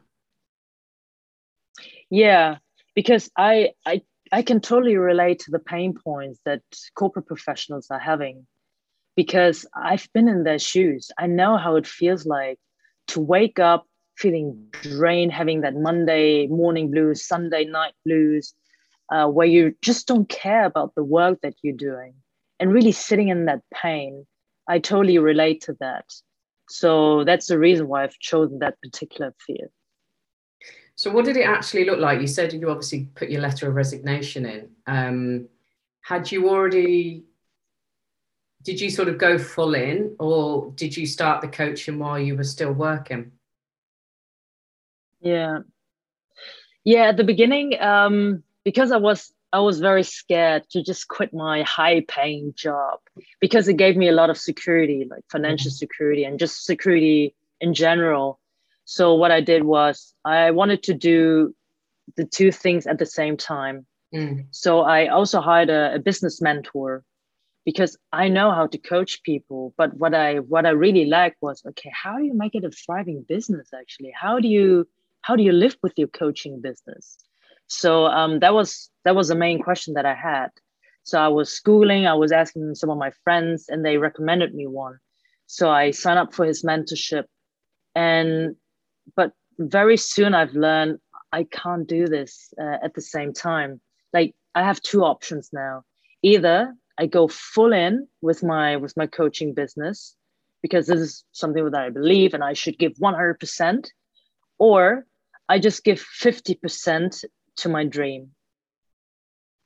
Yeah, 2.11 2.59
because 2.95 3.31
I 3.37 3.71
I 3.87 4.03
I 4.33 4.43
can 4.43 4.61
totally 4.61 4.97
relate 4.97 5.41
to 5.41 5.51
the 5.51 5.59
pain 5.59 5.95
points 5.95 6.41
that 6.45 6.63
corporate 6.95 7.27
professionals 7.27 7.89
are 7.91 7.99
having 7.99 8.47
because 9.17 9.67
I've 9.75 10.09
been 10.13 10.29
in 10.29 10.45
their 10.45 10.59
shoes. 10.59 11.11
I 11.19 11.27
know 11.27 11.57
how 11.57 11.77
it 11.77 11.87
feels 11.87 12.27
like 12.27 12.59
to 13.09 13.21
wake 13.21 13.59
up 13.59 13.87
feeling 14.17 14.69
drained, 14.83 15.33
having 15.33 15.61
that 15.63 15.75
Monday 15.75 16.47
morning 16.47 16.91
blues, 16.91 17.27
Sunday 17.27 17.65
night 17.65 17.95
blues, 18.05 18.55
uh, 19.13 19.27
where 19.27 19.47
you 19.47 19.75
just 19.83 20.07
don't 20.07 20.29
care 20.29 20.65
about 20.65 20.95
the 20.95 21.05
work 21.05 21.41
that 21.43 21.55
you're 21.63 21.77
doing 21.77 22.15
and 22.59 22.73
really 22.73 22.93
sitting 22.93 23.29
in 23.29 23.47
that 23.47 23.61
pain. 23.73 24.27
I 24.69 24.79
totally 24.79 25.19
relate 25.19 25.63
to 25.63 25.77
that. 25.81 26.07
So 26.71 27.25
that's 27.25 27.47
the 27.47 27.59
reason 27.59 27.89
why 27.89 28.05
I've 28.05 28.19
chosen 28.19 28.61
that 28.61 28.81
particular 28.81 29.35
field. 29.47 29.71
So, 31.05 31.11
what 31.11 31.27
did 31.27 31.37
it 31.37 31.43
actually 31.43 31.85
look 31.85 31.99
like? 31.99 32.23
You 32.23 32.27
said 32.27 32.55
you 32.55 32.71
obviously 32.71 33.11
put 33.15 33.29
your 33.29 33.43
letter 33.43 33.69
of 33.69 33.75
resignation 33.75 34.47
in. 34.47 34.71
Um, 34.87 35.49
had 36.01 36.33
you 36.33 36.49
already 36.49 37.25
did 38.63 38.81
you 38.81 38.89
sort 38.89 39.09
of 39.09 39.19
go 39.19 39.37
full 39.37 39.75
in 39.75 40.17
or 40.19 40.73
did 40.77 40.97
you 40.97 41.05
start 41.05 41.43
the 41.43 41.49
coaching 41.49 41.99
while 41.99 42.19
you 42.19 42.35
were 42.35 42.45
still 42.45 42.73
working 42.73 43.33
yeah 45.21 45.59
yeah 46.85 47.03
at 47.03 47.19
the 47.19 47.25
beginning 47.25 47.79
um 47.81 48.43
because 48.65 48.91
i 48.91 48.97
was 48.97 49.35
i 49.53 49.61
was 49.61 49.81
very 49.81 50.03
scared 50.03 50.63
to 50.71 50.83
just 50.83 51.09
quit 51.09 51.35
my 51.35 51.63
high 51.65 52.03
paying 52.09 52.55
job 52.57 52.99
because 53.41 53.69
it 53.69 53.77
gave 53.77 53.95
me 53.95 54.09
a 54.09 54.13
lot 54.13 54.31
of 54.31 54.39
security 54.39 55.07
like 55.11 55.25
financial 55.31 55.71
security 55.71 56.25
and 56.25 56.39
just 56.39 56.65
security 56.65 57.35
in 57.61 57.75
general 57.75 58.41
so 58.85 59.15
what 59.15 59.31
i 59.31 59.41
did 59.41 59.65
was 59.65 60.15
i 60.25 60.51
wanted 60.51 60.83
to 60.83 60.95
do 60.95 61.55
the 62.17 62.25
two 62.25 62.51
things 62.53 62.87
at 62.87 62.99
the 62.99 63.07
same 63.07 63.37
time 63.37 63.87
mm. 64.15 64.45
so 64.51 64.81
i 64.81 65.07
also 65.07 65.41
hired 65.41 65.71
a, 65.71 65.95
a 65.95 65.99
business 65.99 66.41
mentor 66.41 67.03
because 67.65 67.97
I 68.13 68.29
know 68.29 68.51
how 68.53 68.67
to 68.67 68.79
coach 68.79 69.23
people. 69.23 69.75
But 69.77 69.95
what 69.97 70.15
I 70.15 70.37
what 70.37 70.67
I 70.67 70.71
really 70.71 71.07
like 71.07 71.37
was 71.41 71.63
okay, 71.67 71.91
how 71.93 72.19
do 72.19 72.25
you 72.25 72.35
make 72.35 72.55
it 72.55 72.65
a 72.65 72.71
thriving 72.71 73.25
business 73.27 73.71
actually? 73.75 74.13
How 74.15 74.39
do 74.39 74.49
you 74.49 74.87
how 75.23 75.37
do 75.37 75.43
you 75.43 75.53
live 75.53 75.77
with 75.83 75.95
your 75.97 76.09
coaching 76.09 76.61
business? 76.61 77.17
So 77.67 78.07
um, 78.07 78.41
that 78.41 78.55
was 78.55 78.91
that 79.05 79.17
was 79.17 79.29
the 79.29 79.35
main 79.35 79.63
question 79.63 79.95
that 79.95 80.07
I 80.07 80.15
had. 80.15 80.49
So 81.05 81.19
I 81.19 81.29
was 81.29 81.51
schooling, 81.51 82.07
I 82.07 82.15
was 82.15 82.33
asking 82.33 82.75
some 82.75 82.91
of 82.91 82.99
my 82.99 83.13
friends, 83.25 83.67
and 83.69 83.85
they 83.85 83.99
recommended 83.99 84.55
me 84.55 84.67
one. 84.67 84.99
So 85.47 85.71
I 85.71 85.91
signed 85.91 86.19
up 86.19 86.35
for 86.35 86.45
his 86.45 86.63
mentorship, 86.63 87.25
and 87.95 88.57
but 89.17 89.33
very 89.59 89.97
soon 89.97 90.35
I've 90.35 90.55
learned 90.55 90.99
I 91.33 91.45
can't 91.45 91.87
do 91.87 92.07
this 92.07 92.53
uh, 92.61 92.79
at 92.83 92.95
the 92.95 93.01
same 93.01 93.33
time. 93.33 93.81
Like 94.13 94.35
I 94.55 94.63
have 94.63 94.81
two 94.83 95.05
options 95.05 95.51
now. 95.53 95.83
Either 96.23 96.75
I 96.99 97.07
go 97.07 97.29
full 97.29 97.73
in 97.73 98.07
with 98.23 98.43
my 98.43 98.77
with 98.77 98.97
my 98.97 99.07
coaching 99.07 99.53
business 99.53 100.17
because 100.63 100.87
this 100.87 101.01
is 101.01 101.25
something 101.33 101.65
that 101.71 101.75
I 101.75 101.91
believe 101.91 102.33
and 102.33 102.43
I 102.43 102.55
should 102.55 102.79
give 102.79 102.95
100%, 102.95 103.87
or 104.59 105.07
I 105.47 105.59
just 105.59 105.85
give 105.85 106.03
50% 106.23 107.25
to 107.57 107.69
my 107.69 107.85
dream. 107.85 108.31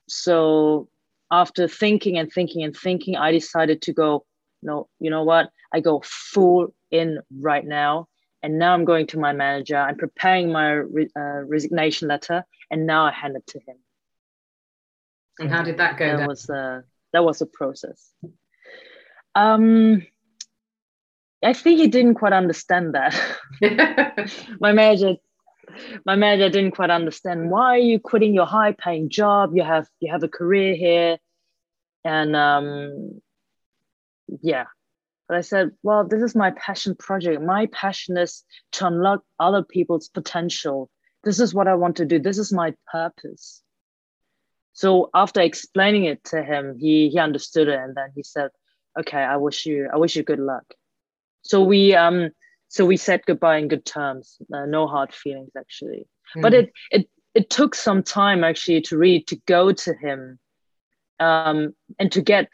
So 0.08 0.88
after 1.30 1.68
thinking 1.68 2.18
and 2.18 2.32
thinking 2.32 2.64
and 2.64 2.76
thinking, 2.76 3.14
I 3.14 3.30
decided 3.30 3.82
to 3.82 3.92
go, 3.92 4.24
no, 4.60 4.88
you 4.98 5.10
know 5.10 5.22
what? 5.22 5.50
I 5.72 5.78
go 5.78 6.02
full 6.04 6.74
in 6.90 7.20
right 7.38 7.64
now. 7.64 8.08
And 8.42 8.58
now 8.58 8.72
I'm 8.72 8.84
going 8.84 9.06
to 9.08 9.18
my 9.18 9.32
manager. 9.32 9.76
I'm 9.76 9.96
preparing 9.96 10.52
my 10.52 10.70
re- 10.70 11.10
uh, 11.16 11.42
resignation 11.44 12.08
letter, 12.08 12.44
and 12.70 12.86
now 12.86 13.04
I 13.04 13.12
hand 13.12 13.36
it 13.36 13.46
to 13.48 13.58
him. 13.58 13.76
And 15.38 15.50
how 15.50 15.62
did 15.62 15.78
that 15.78 15.96
go? 15.98 16.16
That 16.16 16.28
was 16.28 16.48
uh, 16.48 16.82
that 17.12 17.24
was 17.24 17.40
a 17.40 17.46
process. 17.46 18.12
Um, 19.34 20.06
I 21.42 21.52
think 21.52 21.78
he 21.78 21.88
didn't 21.88 22.14
quite 22.14 22.32
understand 22.32 22.94
that. 22.94 23.14
my 24.60 24.72
manager, 24.72 25.14
my 26.04 26.16
manager 26.16 26.48
didn't 26.50 26.72
quite 26.72 26.90
understand 26.90 27.50
why 27.50 27.74
are 27.74 27.78
you 27.78 28.00
quitting 28.00 28.34
your 28.34 28.46
high-paying 28.46 29.10
job. 29.10 29.52
You 29.54 29.62
have 29.62 29.86
you 30.00 30.10
have 30.10 30.22
a 30.22 30.28
career 30.28 30.74
here, 30.74 31.18
and 32.04 32.34
um, 32.34 33.20
yeah. 34.42 34.64
But 35.28 35.36
I 35.36 35.42
said, 35.42 35.72
well, 35.82 36.06
this 36.06 36.22
is 36.22 36.34
my 36.34 36.52
passion 36.52 36.94
project. 36.94 37.42
My 37.42 37.66
passion 37.66 38.16
is 38.16 38.44
to 38.72 38.86
unlock 38.86 39.22
other 39.38 39.62
people's 39.62 40.08
potential. 40.08 40.90
This 41.22 41.38
is 41.38 41.52
what 41.52 41.68
I 41.68 41.74
want 41.74 41.96
to 41.96 42.06
do. 42.06 42.18
This 42.18 42.38
is 42.38 42.52
my 42.52 42.74
purpose. 42.90 43.62
So 44.72 45.10
after 45.12 45.40
explaining 45.40 46.04
it 46.04 46.22
to 46.24 46.42
him, 46.42 46.78
he 46.78 47.08
he 47.08 47.18
understood 47.18 47.68
it, 47.68 47.78
and 47.78 47.96
then 47.96 48.10
he 48.14 48.22
said, 48.22 48.50
"Okay, 48.98 49.18
I 49.18 49.36
wish 49.36 49.66
you 49.66 49.90
I 49.92 49.96
wish 49.96 50.14
you 50.14 50.22
good 50.22 50.38
luck." 50.38 50.64
So 51.42 51.64
we 51.64 51.94
um 51.96 52.30
so 52.68 52.86
we 52.86 52.96
said 52.96 53.22
goodbye 53.26 53.56
in 53.58 53.68
good 53.68 53.84
terms, 53.84 54.38
uh, 54.54 54.66
no 54.66 54.86
hard 54.86 55.12
feelings 55.12 55.50
actually. 55.58 56.06
Mm. 56.36 56.42
But 56.42 56.54
it 56.54 56.72
it 56.92 57.10
it 57.34 57.50
took 57.50 57.74
some 57.74 58.02
time 58.04 58.44
actually 58.44 58.80
to 58.82 58.96
read 58.96 59.26
to 59.28 59.36
go 59.46 59.72
to 59.72 59.94
him, 59.94 60.38
um, 61.18 61.74
and 61.98 62.12
to 62.12 62.22
get 62.22 62.48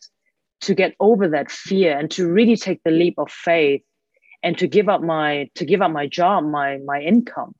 to 0.64 0.74
get 0.74 0.94
over 1.00 1.28
that 1.28 1.50
fear 1.50 1.98
and 1.98 2.10
to 2.10 2.28
really 2.28 2.56
take 2.56 2.82
the 2.84 2.90
leap 2.90 3.14
of 3.18 3.30
faith 3.30 3.82
and 4.42 4.58
to 4.58 4.66
give 4.66 4.88
up 4.88 5.02
my 5.02 5.48
to 5.54 5.64
give 5.64 5.82
up 5.82 5.90
my 5.90 6.06
job 6.06 6.44
my 6.44 6.78
my 6.84 7.00
income 7.00 7.54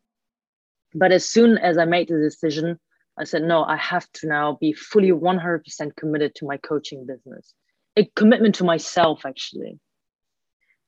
but 0.94 1.12
as 1.12 1.28
soon 1.28 1.58
as 1.58 1.78
i 1.78 1.84
made 1.84 2.08
the 2.08 2.18
decision 2.18 2.78
I 3.16 3.25
said, 3.25 3.42
no, 3.42 3.64
I 3.64 3.76
have 3.76 4.11
to 4.14 4.26
now 4.26 4.58
be 4.61 4.73
fully 4.73 5.11
100% 5.11 5.96
committed 5.96 6.34
to 6.37 6.46
my 6.46 6.56
coaching 6.56 7.06
business. 7.06 7.54
A 7.96 8.04
commitment 8.16 8.56
to 8.56 8.64
myself, 8.64 9.25
actually. 9.25 9.78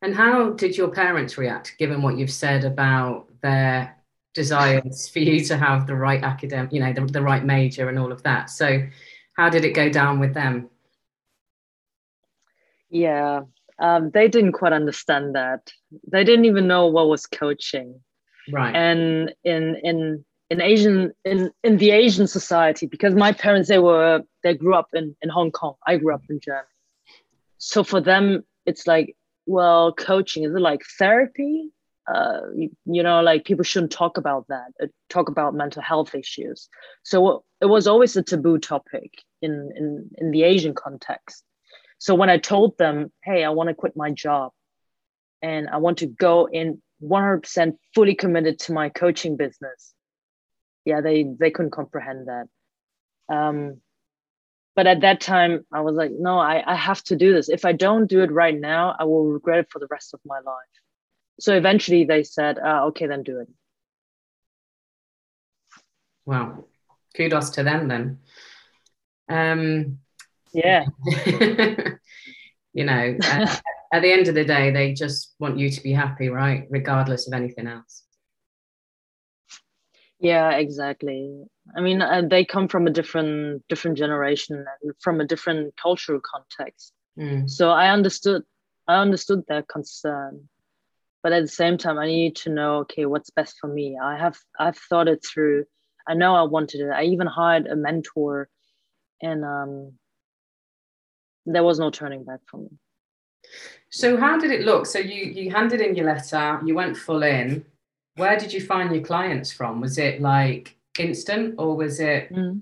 And 0.02 0.14
how 0.14 0.50
did 0.50 0.76
your 0.76 0.88
parents 0.88 1.38
react, 1.38 1.76
given 1.78 2.02
what 2.02 2.18
you've 2.18 2.32
said 2.32 2.64
about 2.64 3.28
their 3.42 3.96
desires 4.34 5.08
for 5.08 5.20
you 5.20 5.42
to 5.44 5.56
have 5.56 5.86
the 5.86 5.94
right 5.94 6.22
academic, 6.22 6.72
you 6.72 6.80
know, 6.80 6.92
the, 6.92 7.00
the 7.06 7.22
right 7.22 7.44
major 7.44 7.88
and 7.88 7.98
all 7.98 8.10
of 8.10 8.22
that? 8.24 8.50
So, 8.50 8.86
how 9.36 9.48
did 9.48 9.64
it 9.64 9.72
go 9.72 9.88
down 9.88 10.18
with 10.18 10.34
them? 10.34 10.68
Yeah, 12.90 13.42
um, 13.78 14.10
they 14.10 14.28
didn't 14.28 14.52
quite 14.52 14.72
understand 14.72 15.34
that. 15.34 15.72
They 16.10 16.24
didn't 16.24 16.46
even 16.46 16.66
know 16.66 16.86
what 16.86 17.08
was 17.08 17.26
coaching. 17.26 18.00
Right. 18.50 18.74
And 18.74 19.34
in 19.44 19.76
in 19.82 20.24
in 20.50 20.60
Asian 20.60 21.12
in 21.24 21.50
in 21.62 21.76
the 21.78 21.90
Asian 21.90 22.26
society 22.26 22.86
because 22.86 23.14
my 23.14 23.32
parents 23.32 23.68
they 23.68 23.78
were 23.78 24.22
they 24.42 24.54
grew 24.54 24.74
up 24.74 24.88
in 24.94 25.16
in 25.20 25.28
Hong 25.28 25.50
Kong. 25.50 25.74
I 25.86 25.96
grew 25.96 26.14
up 26.14 26.22
in 26.30 26.40
Germany. 26.40 26.66
So 27.58 27.82
for 27.82 28.00
them, 28.00 28.44
it's 28.64 28.86
like, 28.86 29.16
well, 29.46 29.92
coaching 29.92 30.44
is 30.44 30.54
it 30.54 30.60
like 30.60 30.82
therapy? 30.98 31.70
Uh, 32.06 32.42
you, 32.54 32.70
you 32.84 33.02
know, 33.02 33.20
like 33.20 33.44
people 33.44 33.64
shouldn't 33.64 33.90
talk 33.90 34.16
about 34.16 34.46
that. 34.48 34.68
Uh, 34.80 34.86
talk 35.08 35.28
about 35.28 35.54
mental 35.54 35.82
health 35.82 36.14
issues. 36.14 36.68
So 37.02 37.44
it 37.60 37.66
was 37.66 37.88
always 37.88 38.16
a 38.16 38.22
taboo 38.22 38.58
topic 38.58 39.10
in 39.42 39.72
in 39.76 40.10
in 40.18 40.30
the 40.30 40.44
Asian 40.44 40.74
context. 40.74 41.42
So 41.98 42.14
when 42.14 42.30
I 42.30 42.38
told 42.38 42.76
them, 42.78 43.12
hey, 43.22 43.44
I 43.44 43.50
want 43.50 43.68
to 43.68 43.74
quit 43.74 43.96
my 43.96 44.10
job 44.10 44.52
and 45.42 45.68
I 45.68 45.78
want 45.78 45.98
to 45.98 46.06
go 46.06 46.46
in 46.46 46.82
100% 47.02 47.76
fully 47.94 48.14
committed 48.14 48.58
to 48.60 48.72
my 48.72 48.88
coaching 48.88 49.36
business, 49.36 49.94
yeah, 50.84 51.00
they 51.00 51.26
they 51.38 51.50
couldn't 51.50 51.72
comprehend 51.72 52.28
that. 52.28 52.46
Um, 53.34 53.80
but 54.76 54.86
at 54.86 55.00
that 55.00 55.20
time, 55.20 55.64
I 55.72 55.80
was 55.80 55.96
like, 55.96 56.12
no, 56.12 56.38
I, 56.38 56.62
I 56.64 56.74
have 56.74 57.02
to 57.04 57.16
do 57.16 57.32
this. 57.32 57.48
If 57.48 57.64
I 57.64 57.72
don't 57.72 58.06
do 58.06 58.22
it 58.22 58.30
right 58.30 58.54
now, 58.58 58.94
I 58.98 59.04
will 59.04 59.26
regret 59.26 59.60
it 59.60 59.68
for 59.70 59.78
the 59.78 59.88
rest 59.90 60.12
of 60.12 60.20
my 60.26 60.36
life. 60.36 60.74
So 61.40 61.54
eventually 61.54 62.04
they 62.04 62.22
said, 62.22 62.58
uh, 62.58 62.84
okay, 62.88 63.06
then 63.06 63.22
do 63.22 63.40
it. 63.40 63.48
Wow. 66.26 66.64
Kudos 67.16 67.50
to 67.50 67.62
them 67.62 67.88
then. 67.88 68.18
Um, 69.28 69.98
yeah. 70.56 70.84
you 72.72 72.84
know, 72.84 73.16
at, 73.22 73.62
at 73.92 74.02
the 74.02 74.12
end 74.12 74.28
of 74.28 74.34
the 74.34 74.44
day, 74.44 74.70
they 74.70 74.92
just 74.92 75.34
want 75.38 75.58
you 75.58 75.70
to 75.70 75.82
be 75.82 75.92
happy, 75.92 76.28
right? 76.28 76.66
Regardless 76.70 77.26
of 77.26 77.34
anything 77.34 77.66
else. 77.66 78.04
Yeah, 80.18 80.50
exactly. 80.52 81.44
I 81.76 81.80
mean, 81.80 82.00
uh, 82.00 82.22
they 82.28 82.44
come 82.44 82.68
from 82.68 82.86
a 82.86 82.90
different 82.90 83.62
different 83.68 83.98
generation 83.98 84.64
and 84.82 84.92
from 85.00 85.20
a 85.20 85.26
different 85.26 85.74
cultural 85.76 86.20
context. 86.20 86.92
Mm. 87.18 87.48
So 87.48 87.70
I 87.70 87.90
understood 87.90 88.42
I 88.88 88.96
understood 88.96 89.44
their 89.46 89.62
concern, 89.62 90.48
but 91.22 91.32
at 91.32 91.42
the 91.42 91.48
same 91.48 91.76
time, 91.76 91.98
I 91.98 92.06
need 92.06 92.36
to 92.36 92.50
know 92.50 92.78
okay, 92.78 93.04
what's 93.04 93.30
best 93.30 93.56
for 93.60 93.68
me. 93.68 93.98
I 94.02 94.16
have 94.16 94.38
I've 94.58 94.78
thought 94.78 95.08
it 95.08 95.24
through. 95.24 95.66
I 96.08 96.14
know 96.14 96.34
I 96.34 96.42
wanted 96.42 96.80
it. 96.80 96.90
I 96.90 97.04
even 97.04 97.26
hired 97.26 97.66
a 97.66 97.76
mentor, 97.76 98.48
and 99.20 99.44
um, 99.44 99.92
there 101.46 101.64
was 101.64 101.78
no 101.78 101.90
turning 101.90 102.24
back 102.24 102.40
for 102.50 102.58
me. 102.58 102.68
So 103.90 104.16
how 104.16 104.38
did 104.38 104.50
it 104.50 104.62
look? 104.62 104.86
So 104.86 104.98
you 104.98 105.24
you 105.24 105.50
handed 105.50 105.80
in 105.80 105.94
your 105.94 106.06
letter. 106.06 106.60
You 106.64 106.74
went 106.74 106.96
full 106.96 107.22
in 107.22 107.64
where 108.16 108.38
did 108.38 108.52
you 108.52 108.60
find 108.60 108.94
your 108.94 109.04
clients 109.04 109.52
from? 109.52 109.80
Was 109.80 109.98
it 109.98 110.20
like 110.20 110.76
instant 110.98 111.54
or 111.58 111.76
was 111.76 112.00
it, 112.00 112.32
mm. 112.32 112.60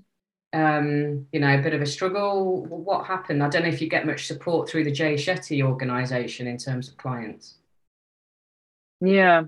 um, 0.53 1.25
you 1.31 1.39
know, 1.39 1.57
a 1.57 1.61
bit 1.61 1.73
of 1.73 1.81
a 1.81 1.85
struggle? 1.85 2.65
What 2.65 3.05
happened? 3.05 3.41
I 3.41 3.49
don't 3.49 3.63
know 3.63 3.69
if 3.69 3.81
you 3.81 3.89
get 3.89 4.05
much 4.05 4.27
support 4.27 4.69
through 4.69 4.83
the 4.83 4.91
Jay 4.91 5.15
Shetty 5.15 5.63
organization 5.63 6.47
in 6.47 6.57
terms 6.57 6.89
of 6.89 6.97
clients. 6.97 7.55
Yeah. 9.01 9.43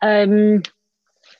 Um, 0.00 0.62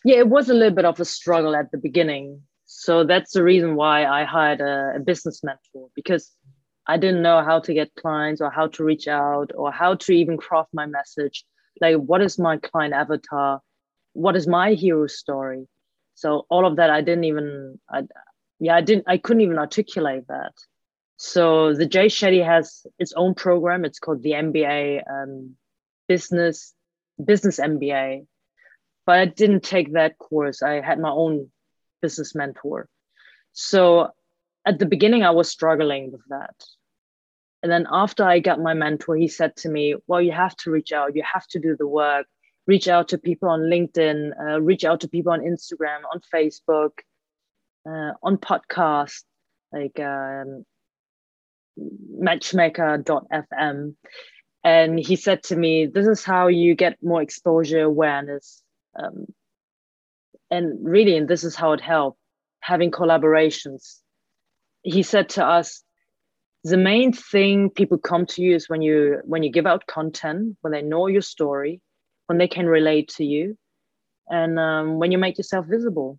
yeah, 0.04 0.16
it 0.16 0.28
was 0.28 0.48
a 0.48 0.54
little 0.54 0.74
bit 0.74 0.84
of 0.84 0.98
a 0.98 1.04
struggle 1.04 1.54
at 1.54 1.70
the 1.70 1.78
beginning. 1.78 2.42
So 2.66 3.04
that's 3.04 3.32
the 3.32 3.44
reason 3.44 3.76
why 3.76 4.04
I 4.04 4.24
hired 4.24 4.60
a, 4.60 4.94
a 4.96 5.00
business 5.00 5.44
mentor 5.44 5.88
because 5.94 6.32
I 6.86 6.96
didn't 6.98 7.22
know 7.22 7.42
how 7.42 7.60
to 7.60 7.74
get 7.74 7.94
clients 7.94 8.40
or 8.40 8.50
how 8.50 8.66
to 8.68 8.84
reach 8.84 9.08
out 9.08 9.52
or 9.54 9.72
how 9.72 9.94
to 9.94 10.12
even 10.12 10.36
craft 10.36 10.70
my 10.72 10.86
message. 10.86 11.44
Like, 11.80 11.96
what 11.96 12.20
is 12.20 12.38
my 12.38 12.58
client 12.58 12.94
avatar? 12.94 13.60
what 14.14 14.36
is 14.36 14.46
my 14.46 14.72
hero 14.72 15.06
story? 15.06 15.66
So 16.14 16.46
all 16.48 16.64
of 16.64 16.76
that 16.76 16.90
i 16.90 17.02
didn't 17.02 17.24
even 17.24 17.78
I, 17.90 18.04
yeah 18.60 18.76
i 18.76 18.80
didn't 18.80 19.04
i 19.06 19.18
couldn't 19.18 19.42
even 19.42 19.58
articulate 19.58 20.26
that. 20.28 20.54
So 21.16 21.74
the 21.74 21.86
jay 21.86 22.06
shetty 22.06 22.44
has 22.44 22.86
its 22.98 23.12
own 23.14 23.34
program. 23.34 23.84
It's 23.84 23.98
called 23.98 24.22
the 24.22 24.30
mba 24.30 25.02
um, 25.10 25.56
business 26.08 26.72
business 27.22 27.60
mba 27.60 28.26
but 29.06 29.18
i 29.18 29.26
didn't 29.26 29.62
take 29.64 29.92
that 29.92 30.16
course. 30.18 30.62
I 30.62 30.80
had 30.80 30.98
my 30.98 31.10
own 31.10 31.50
business 32.00 32.34
mentor. 32.34 32.88
So 33.52 34.10
at 34.66 34.78
the 34.78 34.86
beginning 34.86 35.22
i 35.22 35.30
was 35.30 35.48
struggling 35.48 36.10
with 36.12 36.22
that 36.28 36.54
and 37.62 37.70
then 37.70 37.86
after 37.90 38.24
i 38.24 38.38
got 38.38 38.60
my 38.60 38.74
mentor 38.74 39.16
he 39.16 39.28
said 39.28 39.54
to 39.56 39.68
me 39.68 39.94
well 40.06 40.20
you 40.20 40.32
have 40.32 40.56
to 40.56 40.70
reach 40.70 40.92
out 40.92 41.16
you 41.16 41.22
have 41.22 41.46
to 41.46 41.58
do 41.58 41.76
the 41.76 41.86
work 41.86 42.26
reach 42.66 42.88
out 42.88 43.08
to 43.08 43.18
people 43.18 43.48
on 43.48 43.60
LinkedIn, 43.62 44.30
uh, 44.40 44.60
reach 44.60 44.84
out 44.84 45.00
to 45.00 45.08
people 45.08 45.32
on 45.32 45.40
Instagram, 45.40 46.00
on 46.12 46.20
Facebook, 46.32 46.90
uh, 47.86 48.12
on 48.22 48.38
podcast, 48.38 49.22
like 49.72 49.98
um, 50.00 50.64
matchmaker.fm. 52.18 53.94
And 54.62 54.98
he 54.98 55.16
said 55.16 55.42
to 55.44 55.56
me, 55.56 55.86
This 55.86 56.06
is 56.06 56.24
how 56.24 56.46
you 56.46 56.74
get 56.74 56.96
more 57.02 57.20
exposure 57.20 57.82
awareness. 57.82 58.62
Um, 58.98 59.26
and 60.50 60.78
really, 60.82 61.16
and 61.16 61.28
this 61.28 61.44
is 61.44 61.54
how 61.54 61.72
it 61.72 61.80
helped 61.80 62.18
having 62.60 62.90
collaborations. 62.90 63.96
He 64.84 65.02
said 65.02 65.30
to 65.30 65.44
us, 65.44 65.82
the 66.62 66.76
main 66.76 67.12
thing 67.12 67.68
people 67.68 67.98
come 67.98 68.24
to 68.26 68.42
you 68.42 68.54
is 68.54 68.68
when 68.68 68.80
you 68.80 69.20
when 69.24 69.42
you 69.42 69.50
give 69.50 69.66
out 69.66 69.86
content 69.86 70.56
when 70.62 70.72
they 70.72 70.80
know 70.80 71.06
your 71.08 71.20
story 71.20 71.80
when 72.26 72.38
they 72.38 72.48
can 72.48 72.66
relate 72.66 73.08
to 73.08 73.24
you 73.24 73.58
and 74.28 74.58
um, 74.58 74.98
when 74.98 75.12
you 75.12 75.18
make 75.18 75.36
yourself 75.36 75.66
visible. 75.66 76.18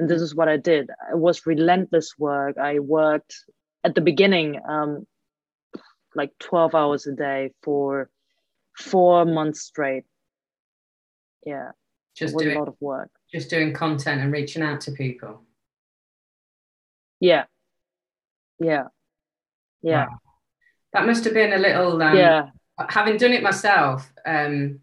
And 0.00 0.10
this 0.10 0.20
is 0.20 0.34
what 0.34 0.48
i 0.48 0.56
did. 0.56 0.90
It 1.12 1.16
was 1.18 1.46
relentless 1.46 2.14
work. 2.18 2.58
I 2.58 2.80
worked 2.80 3.36
at 3.84 3.94
the 3.94 4.00
beginning 4.00 4.60
um, 4.68 5.06
like 6.16 6.32
12 6.40 6.74
hours 6.74 7.06
a 7.06 7.12
day 7.12 7.52
for 7.62 8.10
four 8.76 9.24
months 9.24 9.62
straight. 9.62 10.04
Yeah 11.46 11.70
just 12.16 12.36
doing 12.36 12.56
a 12.56 12.58
lot 12.58 12.68
of 12.68 12.76
work. 12.80 13.10
just 13.32 13.50
doing 13.50 13.72
content 13.72 14.20
and 14.20 14.32
reaching 14.32 14.62
out 14.62 14.80
to 14.80 14.92
people. 14.92 15.42
Yeah 17.20 17.44
yeah 18.60 18.84
yeah 19.82 20.06
wow. 20.06 20.18
that 20.92 21.06
must 21.06 21.24
have 21.24 21.34
been 21.34 21.52
a 21.52 21.58
little 21.58 22.00
um, 22.02 22.16
yeah 22.16 22.46
having 22.88 23.16
done 23.16 23.32
it 23.32 23.42
myself 23.42 24.12
um 24.26 24.80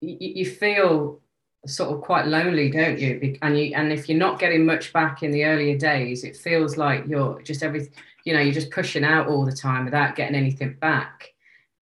you, 0.00 0.16
you 0.20 0.46
feel 0.46 1.20
sort 1.66 1.94
of 1.94 2.00
quite 2.02 2.26
lonely, 2.26 2.70
don't 2.70 2.98
you? 2.98 3.36
And 3.42 3.58
you 3.58 3.74
and 3.74 3.92
if 3.92 4.08
you're 4.08 4.18
not 4.18 4.38
getting 4.38 4.64
much 4.64 4.92
back 4.92 5.22
in 5.22 5.30
the 5.30 5.44
earlier 5.44 5.76
days, 5.76 6.24
it 6.24 6.36
feels 6.36 6.76
like 6.76 7.06
you're 7.06 7.40
just 7.42 7.62
every 7.62 7.90
you 8.24 8.32
know 8.32 8.40
you're 8.40 8.52
just 8.52 8.70
pushing 8.70 9.04
out 9.04 9.28
all 9.28 9.44
the 9.44 9.52
time 9.52 9.84
without 9.84 10.16
getting 10.16 10.36
anything 10.36 10.76
back. 10.80 11.32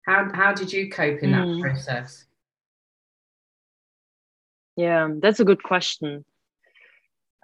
How 0.02 0.30
how 0.32 0.52
did 0.52 0.72
you 0.72 0.90
cope 0.90 1.22
in 1.22 1.32
that 1.32 1.46
mm. 1.46 1.60
process? 1.60 2.24
Yeah, 4.76 5.08
that's 5.20 5.40
a 5.40 5.44
good 5.44 5.62
question. 5.62 6.24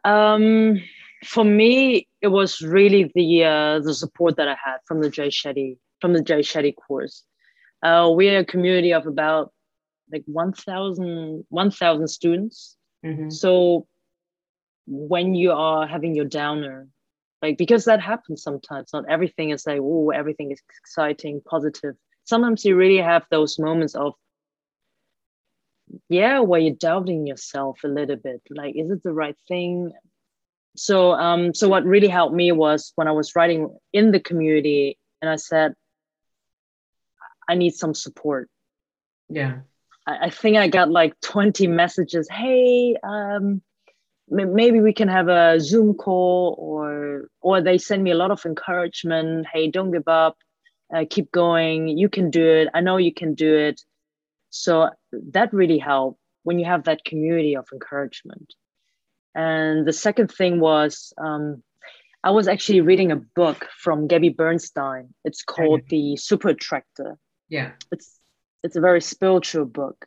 Um, 0.05 0.83
for 1.25 1.45
me, 1.45 2.09
it 2.23 2.29
was 2.29 2.63
really 2.63 3.11
the 3.15 3.45
uh, 3.45 3.81
the 3.81 3.95
support 3.95 4.37
that 4.37 4.49
I 4.49 4.57
had 4.65 4.79
from 4.87 5.01
the 5.03 5.11
Jay 5.11 5.29
Shetty 5.29 5.79
from 6.01 6.13
the 6.13 6.23
Jay 6.23 6.41
Shetty 6.41 6.75
course. 6.75 7.25
Uh, 7.83 8.09
we're 8.13 8.39
a 8.39 8.45
community 8.45 8.93
of 8.93 9.07
about 9.07 9.53
like 10.13 10.23
1000 10.27 11.45
1000 11.49 12.09
students 12.09 12.77
mm-hmm. 13.05 13.31
so 13.31 13.87
when 14.87 15.35
you 15.35 15.53
are 15.53 15.87
having 15.87 16.15
your 16.15 16.25
downer 16.25 16.87
like 17.41 17.57
because 17.57 17.85
that 17.87 18.01
happens 18.01 18.43
sometimes 18.43 18.91
not 18.93 19.05
everything 19.09 19.51
is 19.51 19.67
like 19.67 19.81
oh 19.81 20.11
everything 20.11 20.53
is 20.53 20.61
exciting 20.81 21.41
positive 21.49 21.95
sometimes 22.25 22.65
you 22.65 22.77
really 22.77 22.99
have 22.99 23.25
those 23.31 23.59
moments 23.59 23.95
of 23.95 24.13
yeah 26.09 26.41
where 26.41 26.61
you're 26.61 26.75
doubting 26.75 27.27
yourself 27.27 27.81
a 27.85 27.89
little 27.89 28.17
bit 28.17 28.43
like 28.51 28.75
is 28.77 28.91
it 28.91 29.03
the 29.03 29.13
right 29.13 29.37
thing 29.49 29.93
so 30.77 31.13
um 31.13 31.55
so 31.55 31.69
what 31.69 31.85
really 31.85 32.09
helped 32.09 32.35
me 32.35 32.53
was 32.53 32.93
when 32.97 33.09
i 33.09 33.13
was 33.13 33.35
writing 33.37 33.69
in 33.93 34.11
the 34.11 34.21
community 34.21 34.99
and 35.21 35.31
i 35.31 35.37
said 35.37 35.75
i 37.49 37.55
need 37.55 37.75
some 37.75 37.95
support 37.95 38.49
yeah 39.29 39.59
I, 40.07 40.31
think 40.31 40.57
I 40.57 40.69
got 40.69 40.91
like 40.91 41.19
20 41.21 41.67
messages. 41.69 42.29
Hey, 42.29 42.97
um, 43.03 43.63
maybe 44.29 44.81
we 44.81 44.93
can 44.93 45.09
have 45.09 45.29
a 45.29 45.61
Zoom 45.61 45.95
call, 45.95 46.57
or 46.59 47.29
or 47.41 47.61
they 47.61 47.79
send 47.79 48.03
me 48.03 48.11
a 48.11 48.17
lot 48.17 48.31
of 48.31 48.45
encouragement. 48.45 49.47
Hey, 49.53 49.71
don't 49.71 49.93
give 49.93 50.09
up, 50.09 50.37
uh, 50.95 51.05
keep 51.09 51.31
going. 51.31 51.89
You 51.89 52.09
can 52.09 52.31
do 52.31 52.45
it. 52.45 52.69
I 52.75 52.81
know 52.81 52.97
you 52.97 53.15
can 53.15 53.35
do 53.35 53.55
it. 53.55 53.81
So 54.51 54.91
that 55.13 55.53
really 55.53 55.79
helped 55.79 56.19
when 56.43 56.59
you 56.59 56.67
have 56.67 56.85
that 56.85 57.05
community 57.05 57.57
of 57.57 57.69
encouragement. 57.73 58.55
And 59.35 59.87
the 59.87 59.92
second 59.92 60.31
thing 60.31 60.61
was 60.61 61.12
um, 61.18 61.62
I 62.25 62.31
was 62.31 62.49
actually 62.49 62.81
reading 62.81 63.11
a 63.11 63.16
book 63.16 63.68
from 63.79 64.07
Gabby 64.07 64.29
Bernstein. 64.29 65.14
It's 65.25 65.42
called 65.42 65.83
The 65.88 66.16
Super 66.16 66.49
Attractor. 66.49 67.18
Yeah. 67.49 67.73
It's 67.90 68.18
it's 68.62 68.77
a 68.77 68.81
very 68.81 69.01
spiritual 69.01 69.64
book 69.64 70.07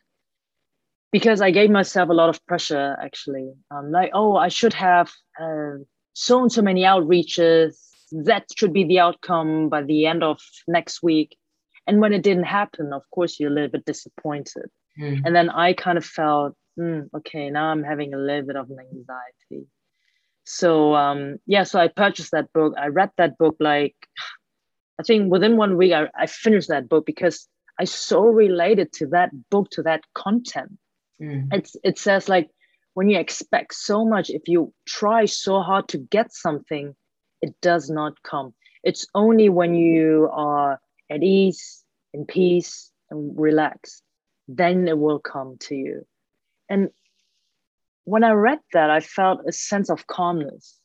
because 1.12 1.40
I 1.40 1.50
gave 1.50 1.70
myself 1.70 2.08
a 2.08 2.14
lot 2.14 2.28
of 2.28 2.44
pressure 2.46 2.96
actually. 3.02 3.52
Um, 3.70 3.90
like, 3.90 4.10
oh, 4.14 4.36
I 4.36 4.48
should 4.48 4.72
have 4.74 5.10
uh, 5.40 5.78
so 6.14 6.42
and 6.42 6.50
so 6.50 6.62
many 6.62 6.82
outreaches. 6.82 7.76
That 8.12 8.44
should 8.56 8.72
be 8.72 8.84
the 8.84 9.00
outcome 9.00 9.68
by 9.68 9.82
the 9.82 10.06
end 10.06 10.22
of 10.22 10.40
next 10.66 11.02
week. 11.02 11.36
And 11.86 12.00
when 12.00 12.12
it 12.12 12.22
didn't 12.22 12.44
happen, 12.44 12.92
of 12.92 13.02
course, 13.10 13.38
you're 13.38 13.50
a 13.50 13.54
little 13.54 13.70
bit 13.70 13.84
disappointed. 13.84 14.70
Mm. 14.98 15.22
And 15.24 15.36
then 15.36 15.50
I 15.50 15.72
kind 15.72 15.98
of 15.98 16.04
felt, 16.04 16.56
mm, 16.78 17.08
okay, 17.14 17.50
now 17.50 17.66
I'm 17.66 17.82
having 17.82 18.14
a 18.14 18.18
little 18.18 18.46
bit 18.46 18.56
of 18.56 18.70
an 18.70 18.78
anxiety. 18.80 19.68
So 20.44 20.94
um, 20.94 21.36
yeah, 21.46 21.64
so 21.64 21.80
I 21.80 21.88
purchased 21.88 22.30
that 22.32 22.52
book. 22.52 22.74
I 22.78 22.88
read 22.88 23.10
that 23.16 23.36
book 23.38 23.56
like 23.58 23.96
I 24.98 25.02
think 25.02 25.30
within 25.30 25.56
one 25.56 25.76
week 25.76 25.92
I, 25.92 26.08
I 26.16 26.26
finished 26.26 26.68
that 26.68 26.88
book 26.88 27.04
because 27.04 27.48
I 27.78 27.84
so 27.84 28.22
related 28.22 28.92
to 28.94 29.06
that 29.08 29.30
book, 29.50 29.68
to 29.72 29.82
that 29.82 30.02
content. 30.14 30.78
Mm. 31.20 31.48
It's 31.52 31.76
it 31.82 31.98
says 31.98 32.28
like 32.28 32.50
when 32.94 33.10
you 33.10 33.18
expect 33.18 33.74
so 33.74 34.06
much, 34.06 34.30
if 34.30 34.42
you 34.46 34.72
try 34.86 35.26
so 35.26 35.60
hard 35.60 35.88
to 35.88 35.98
get 35.98 36.32
something, 36.32 36.94
it 37.42 37.54
does 37.60 37.90
not 37.90 38.22
come. 38.22 38.54
It's 38.82 39.06
only 39.14 39.48
when 39.48 39.74
you 39.74 40.30
are 40.32 40.80
at 41.10 41.22
ease, 41.22 41.84
in 42.14 42.24
peace, 42.24 42.90
and 43.10 43.38
relaxed, 43.38 44.02
then 44.48 44.88
it 44.88 44.98
will 44.98 45.18
come 45.18 45.56
to 45.60 45.74
you. 45.74 46.06
And 46.68 46.90
when 48.04 48.24
I 48.24 48.30
read 48.30 48.60
that, 48.72 48.90
I 48.90 49.00
felt 49.00 49.40
a 49.46 49.52
sense 49.52 49.90
of 49.90 50.06
calmness. 50.06 50.78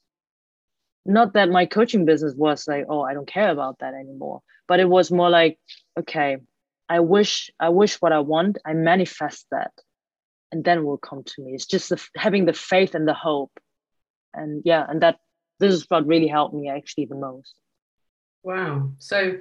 Not 1.06 1.34
that 1.34 1.50
my 1.50 1.66
coaching 1.66 2.06
business 2.06 2.34
was 2.36 2.68
like, 2.68 2.86
oh, 2.90 3.02
I 3.02 3.14
don't 3.14 3.28
care 3.28 3.50
about 3.50 3.80
that 3.80 3.94
anymore, 3.94 4.42
but 4.68 4.80
it 4.80 4.90
was 4.90 5.12
more 5.12 5.30
like, 5.30 5.60
okay, 6.00 6.38
I 6.90 7.00
wish, 7.00 7.50
I 7.60 7.70
wish 7.70 8.02
what 8.02 8.12
I 8.12 8.20
want, 8.20 8.58
I 8.66 8.74
manifest 8.74 9.48
that, 9.52 9.72
and 10.52 10.64
then 10.64 10.80
it 10.80 10.84
will 10.84 10.98
come 10.98 11.24
to 11.24 11.42
me. 11.42 11.54
It's 11.54 11.66
just 11.66 11.90
the, 11.90 12.04
having 12.18 12.46
the 12.46 12.54
faith 12.54 12.94
and 12.94 13.08
the 13.08 13.14
hope, 13.14 13.52
and 14.34 14.62
yeah, 14.66 14.86
and 14.88 15.02
that 15.02 15.20
this 15.60 15.74
is 15.74 15.86
what 15.90 16.06
really 16.06 16.28
helped 16.28 16.54
me 16.54 16.70
actually 16.70 17.06
the 17.06 17.16
most. 17.16 17.56
Wow. 18.44 18.92
So, 18.98 19.38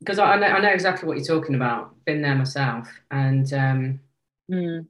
because 0.00 0.18
I 0.18 0.36
know, 0.36 0.46
I 0.46 0.60
know 0.60 0.70
exactly 0.70 1.08
what 1.08 1.16
you're 1.16 1.26
talking 1.26 1.54
about. 1.54 1.94
Been 2.04 2.22
there 2.22 2.34
myself, 2.34 2.88
and 3.10 3.52
um, 3.52 4.00
mm 4.50 4.86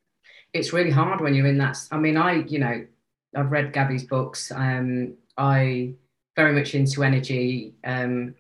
it's 0.57 0.73
really 0.73 0.91
hard 0.91 1.21
when 1.21 1.35
you're 1.35 1.47
in 1.47 1.59
that. 1.59 1.79
I 1.91 1.99
mean, 1.99 2.17
I, 2.17 2.45
you 2.45 2.59
know, 2.59 2.87
I've 3.35 3.53
read 3.53 3.73
Gabby's 3.73 4.05
books. 4.05 4.51
Um, 4.51 5.15
I 5.37 5.95
very 6.35 6.53
much 6.53 6.75
into 6.75 7.03
energy. 7.03 7.75
Um, 7.85 8.35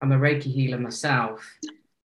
I'm 0.00 0.12
a 0.12 0.18
Reiki 0.18 0.52
healer 0.52 0.78
myself, 0.78 1.44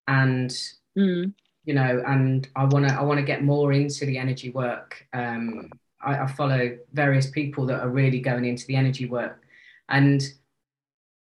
and 0.08 0.50
mm. 0.98 1.34
you 1.66 1.74
know, 1.74 2.04
and 2.06 2.48
I 2.56 2.66
want 2.66 2.88
to 2.88 2.94
I 2.96 3.02
want 3.04 3.20
to 3.20 3.26
get 3.26 3.44
more 3.44 3.72
into 3.72 4.06
the 4.06 4.18
energy 4.18 4.50
work. 4.50 5.06
Um, 5.14 5.70
I, 6.02 6.20
I, 6.20 6.28
follow 6.28 6.78
various 6.94 7.30
people 7.30 7.66
that 7.68 7.82
are 7.82 7.90
really 7.90 8.20
going 8.20 8.46
into 8.46 8.66
the 8.66 8.76
energy 8.76 9.06
work, 9.06 9.44
and 9.90 10.22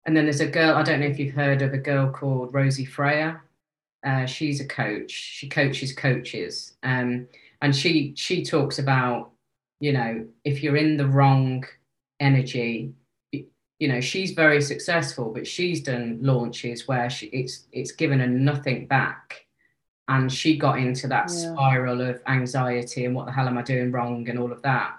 and 0.07 0.17
then 0.17 0.25
there's 0.25 0.41
a 0.41 0.47
girl. 0.47 0.77
I 0.77 0.83
don't 0.83 1.01
know 1.01 1.07
if 1.07 1.19
you've 1.19 1.35
heard 1.35 1.63
of 1.63 1.75
a 1.75 1.79
girl 1.79 2.11
called 2.11 2.55
Rosie 2.55 2.85
Freya. 2.85 3.41
Uh, 4.05 4.25
she's 4.25 4.61
a 4.61 4.67
coach. 4.67 5.11
She 5.11 5.49
coaches 5.49 5.93
coaches. 5.93 6.75
Um, 6.83 7.29
and 7.63 7.75
she 7.75 8.13
she 8.17 8.45
talks 8.45 8.79
about 8.79 9.31
you 9.81 9.93
know 9.93 10.27
if 10.45 10.63
you're 10.63 10.77
in 10.77 10.97
the 10.97 11.07
wrong 11.07 11.65
energy 12.21 12.93
you 13.33 13.89
know 13.89 14.01
she's 14.01 14.33
very 14.33 14.61
successful 14.61 15.33
but 15.33 15.47
she's 15.47 15.83
done 15.83 16.19
launches 16.23 16.89
where 16.89 17.11
she 17.11 17.27
it's 17.27 17.67
it's 17.73 17.93
given 17.93 18.21
her 18.21 18.27
nothing 18.27 18.87
back 18.87 19.47
and 20.09 20.33
she 20.33 20.57
got 20.57 20.79
into 20.79 21.09
that 21.09 21.31
yeah. 21.31 21.53
spiral 21.53 22.01
of 22.01 22.21
anxiety 22.27 23.05
and 23.05 23.15
what 23.15 23.27
the 23.27 23.33
hell 23.33 23.47
am 23.47 23.59
i 23.59 23.63
doing 23.63 23.93
wrong 23.93 24.29
and 24.29 24.39
all 24.39 24.53
of 24.53 24.63
that 24.63 24.95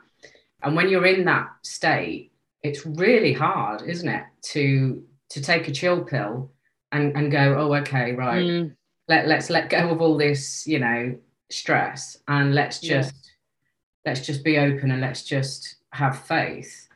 and 0.64 0.76
when 0.76 0.90
you're 0.90 1.06
in 1.06 1.26
that 1.26 1.50
state 1.64 2.32
it's 2.64 2.86
really 2.86 3.34
hard 3.34 3.82
isn't 3.84 4.10
it 4.10 4.24
to 4.42 5.04
to 5.30 5.42
take 5.42 5.68
a 5.68 5.72
chill 5.72 6.04
pill 6.04 6.52
and 6.92 7.16
and 7.16 7.32
go 7.32 7.56
oh 7.58 7.74
okay 7.74 8.14
right 8.14 8.46
mm. 8.46 8.76
let, 9.08 9.28
let's 9.28 9.50
let 9.50 9.70
go 9.70 9.90
of 9.90 10.02
all 10.02 10.18
this 10.18 10.68
you 10.68 10.80
know 10.80 11.16
stress 11.50 12.18
and 12.28 12.54
let's 12.54 12.80
just 12.80 13.14
yeah. 13.14 14.12
let's 14.12 14.26
just 14.26 14.44
be 14.44 14.58
open 14.58 14.92
and 14.92 15.02
let's 15.02 15.24
just 15.24 15.76
have 15.94 16.20
faith 16.20 16.88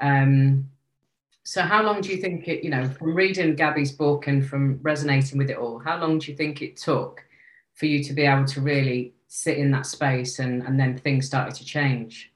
um 0.00 0.68
so 1.44 1.62
how 1.62 1.82
long 1.82 2.00
do 2.00 2.10
you 2.10 2.16
think 2.16 2.48
it 2.48 2.64
you 2.64 2.70
know 2.70 2.88
from 2.88 3.14
reading 3.14 3.54
gabby's 3.54 3.92
book 3.92 4.26
and 4.26 4.46
from 4.46 4.78
resonating 4.82 5.38
with 5.38 5.50
it 5.50 5.56
all 5.56 5.78
how 5.78 5.98
long 5.98 6.18
do 6.18 6.30
you 6.30 6.36
think 6.36 6.60
it 6.60 6.76
took 6.76 7.24
for 7.74 7.86
you 7.86 8.02
to 8.02 8.12
be 8.12 8.22
able 8.22 8.44
to 8.44 8.60
really 8.60 9.14
sit 9.28 9.56
in 9.56 9.70
that 9.70 9.86
space 9.86 10.40
and 10.40 10.62
and 10.62 10.78
then 10.78 10.98
things 10.98 11.26
started 11.26 11.54
to 11.54 11.64
change 11.64 12.32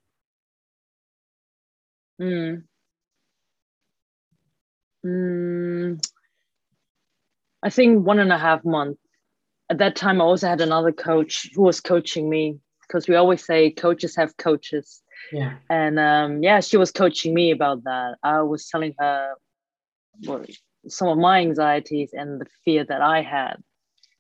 mm. 2.20 2.62
Mm. 5.04 6.00
i 7.64 7.70
think 7.70 8.06
one 8.06 8.20
and 8.20 8.32
a 8.32 8.38
half 8.38 8.64
months 8.64 8.99
at 9.70 9.78
that 9.78 9.94
time, 9.94 10.20
I 10.20 10.24
also 10.24 10.48
had 10.48 10.60
another 10.60 10.92
coach 10.92 11.48
who 11.54 11.62
was 11.62 11.80
coaching 11.80 12.28
me 12.28 12.58
because 12.82 13.08
we 13.08 13.14
always 13.14 13.44
say 13.44 13.70
coaches 13.70 14.16
have 14.16 14.36
coaches. 14.36 15.00
Yeah. 15.32 15.54
And 15.70 15.98
um, 15.98 16.42
yeah, 16.42 16.60
she 16.60 16.76
was 16.76 16.90
coaching 16.90 17.32
me 17.32 17.52
about 17.52 17.84
that. 17.84 18.16
I 18.22 18.42
was 18.42 18.68
telling 18.68 18.94
her 18.98 19.34
well, 20.26 20.44
some 20.88 21.08
of 21.08 21.18
my 21.18 21.38
anxieties 21.38 22.10
and 22.12 22.40
the 22.40 22.46
fear 22.64 22.84
that 22.84 23.00
I 23.00 23.22
had. 23.22 23.56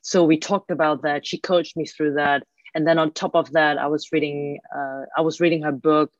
So 0.02 0.24
we 0.24 0.38
talked 0.38 0.70
about 0.70 1.02
that. 1.02 1.26
She 1.26 1.38
coached 1.38 1.76
me 1.76 1.84
through 1.84 2.14
that. 2.14 2.44
And 2.74 2.86
then 2.86 2.98
on 2.98 3.12
top 3.12 3.34
of 3.34 3.50
that, 3.52 3.76
I 3.76 3.88
was 3.88 4.08
reading 4.12 4.60
uh, 4.72 5.02
I 5.16 5.22
was 5.22 5.40
reading 5.40 5.62
her 5.62 5.72
book, 5.72 6.12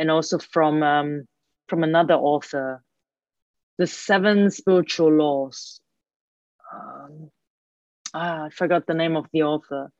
and 0.00 0.10
also 0.10 0.38
from 0.38 0.82
um, 0.82 1.28
from 1.68 1.84
another 1.84 2.14
author, 2.14 2.82
the 3.78 3.86
Seven 3.86 4.50
Spiritual 4.50 5.12
Laws. 5.12 5.80
Um, 6.74 7.30
ah, 8.14 8.44
I 8.44 8.50
forgot 8.50 8.86
the 8.86 8.94
name 8.94 9.16
of 9.16 9.26
the 9.32 9.42
author. 9.42 9.90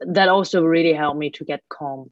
That 0.00 0.28
also 0.28 0.64
really 0.64 0.92
helped 0.92 1.18
me 1.18 1.30
to 1.32 1.44
get 1.44 1.62
calm. 1.68 2.10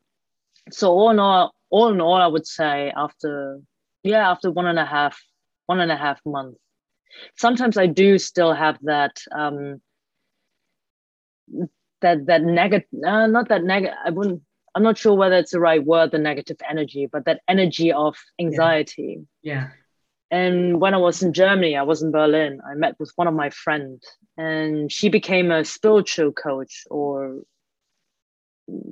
So 0.70 0.90
all 0.90 1.11
in 1.11 1.18
all, 1.18 1.55
all 1.70 1.92
in 1.92 2.00
all, 2.00 2.16
I 2.16 2.26
would 2.26 2.46
say 2.46 2.92
after 2.94 3.61
yeah, 4.03 4.31
after 4.31 4.50
one 4.50 4.66
and 4.66 4.79
a 4.79 4.85
half, 4.85 5.20
one 5.66 5.81
and 5.81 5.92
a 5.92 5.96
half 5.96 6.20
months. 6.24 6.59
Sometimes 7.37 7.76
I 7.76 7.87
do 7.87 8.18
still 8.18 8.53
have 8.53 8.79
that 8.83 9.16
um 9.33 9.81
that 12.00 12.26
that 12.26 12.42
negative 12.42 12.88
uh, 13.05 13.26
not 13.26 13.48
that 13.48 13.64
negative 13.64 13.96
I 14.05 14.11
wouldn't 14.11 14.42
I'm 14.74 14.83
not 14.83 14.98
sure 14.98 15.14
whether 15.14 15.37
it's 15.37 15.50
the 15.50 15.61
right 15.61 15.85
word, 15.85 16.12
the 16.12 16.18
negative 16.18 16.59
energy, 16.68 17.09
but 17.11 17.24
that 17.24 17.40
energy 17.48 17.92
of 17.92 18.16
anxiety. 18.40 19.26
Yeah. 19.42 19.55
yeah. 19.55 19.68
And 20.30 20.80
when 20.80 20.94
I 20.94 20.98
was 20.98 21.22
in 21.22 21.32
Germany, 21.32 21.76
I 21.76 21.82
was 21.82 22.02
in 22.02 22.12
Berlin, 22.12 22.60
I 22.64 22.74
met 22.74 22.94
with 23.00 23.10
one 23.16 23.26
of 23.26 23.34
my 23.34 23.50
friends 23.50 24.06
and 24.36 24.90
she 24.90 25.08
became 25.08 25.50
a 25.50 25.64
spiritual 25.64 26.32
coach 26.32 26.84
or 26.90 27.42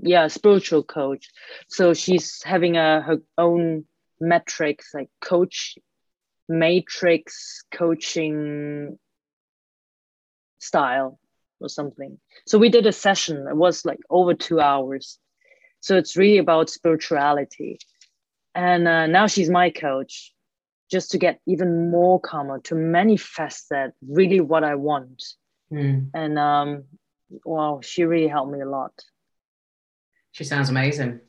yeah, 0.03 0.27
spiritual 0.27 0.83
coach. 0.83 1.29
So 1.69 1.95
she's 1.95 2.43
having 2.43 2.77
a 2.77 3.01
her 3.03 3.19
own 3.37 3.85
metrics 4.21 4.93
like 4.93 5.11
coach 5.21 5.79
matrix 6.49 7.63
coaching 7.73 8.99
style 10.59 11.21
or 11.61 11.69
something. 11.69 12.19
So 12.47 12.59
we 12.59 12.69
did 12.69 12.87
a 12.87 12.93
session. 12.93 13.47
It 13.49 13.57
was 13.57 13.85
like 13.85 14.01
over 14.11 14.35
two 14.35 14.61
hours. 14.61 15.21
So 15.81 15.97
it's 15.97 16.17
really 16.17 16.39
about 16.39 16.71
spirituality. 16.71 17.79
And 18.57 18.89
uh, 18.89 19.07
now 19.07 19.29
she's 19.29 19.51
my 19.51 19.71
coach 19.71 20.33
just 20.91 21.11
to 21.13 21.19
get 21.19 21.41
even 21.47 21.91
more 21.91 22.21
calmer, 22.21 22.61
to 22.61 22.75
manifest 22.75 23.67
that 23.71 23.93
really 24.07 24.41
what 24.41 24.65
I 24.65 24.75
want. 24.75 25.23
Mm. 25.73 26.11
And 26.15 26.39
um, 26.39 26.85
wow, 27.45 27.81
she 27.83 28.05
really 28.05 28.29
helped 28.29 28.53
me 28.53 28.61
a 28.61 28.69
lot. 28.69 28.93
She 30.33 30.45
sounds 30.45 30.69
amazing. 30.69 31.21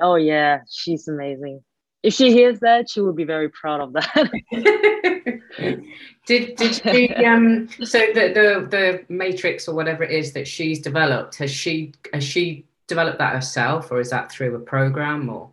Oh 0.00 0.16
yeah, 0.16 0.60
she's 0.70 1.08
amazing. 1.08 1.62
If 2.02 2.14
she 2.14 2.32
hears 2.32 2.60
that, 2.60 2.90
she 2.90 3.00
will 3.00 3.12
be 3.12 3.24
very 3.24 3.48
proud 3.48 3.80
of 3.80 3.92
that. 3.92 4.30
did 6.26 6.56
did 6.56 6.74
she 6.74 7.14
um 7.24 7.68
so 7.84 7.98
the, 7.98 8.32
the 8.34 8.66
the 8.70 9.04
matrix 9.08 9.68
or 9.68 9.74
whatever 9.74 10.02
it 10.02 10.10
is 10.10 10.32
that 10.32 10.48
she's 10.48 10.80
developed, 10.80 11.36
has 11.36 11.50
she 11.50 11.92
has 12.12 12.24
she 12.24 12.64
developed 12.86 13.18
that 13.18 13.34
herself 13.34 13.90
or 13.90 14.00
is 14.00 14.10
that 14.10 14.30
through 14.30 14.54
a 14.54 14.58
program 14.58 15.28
or 15.28 15.50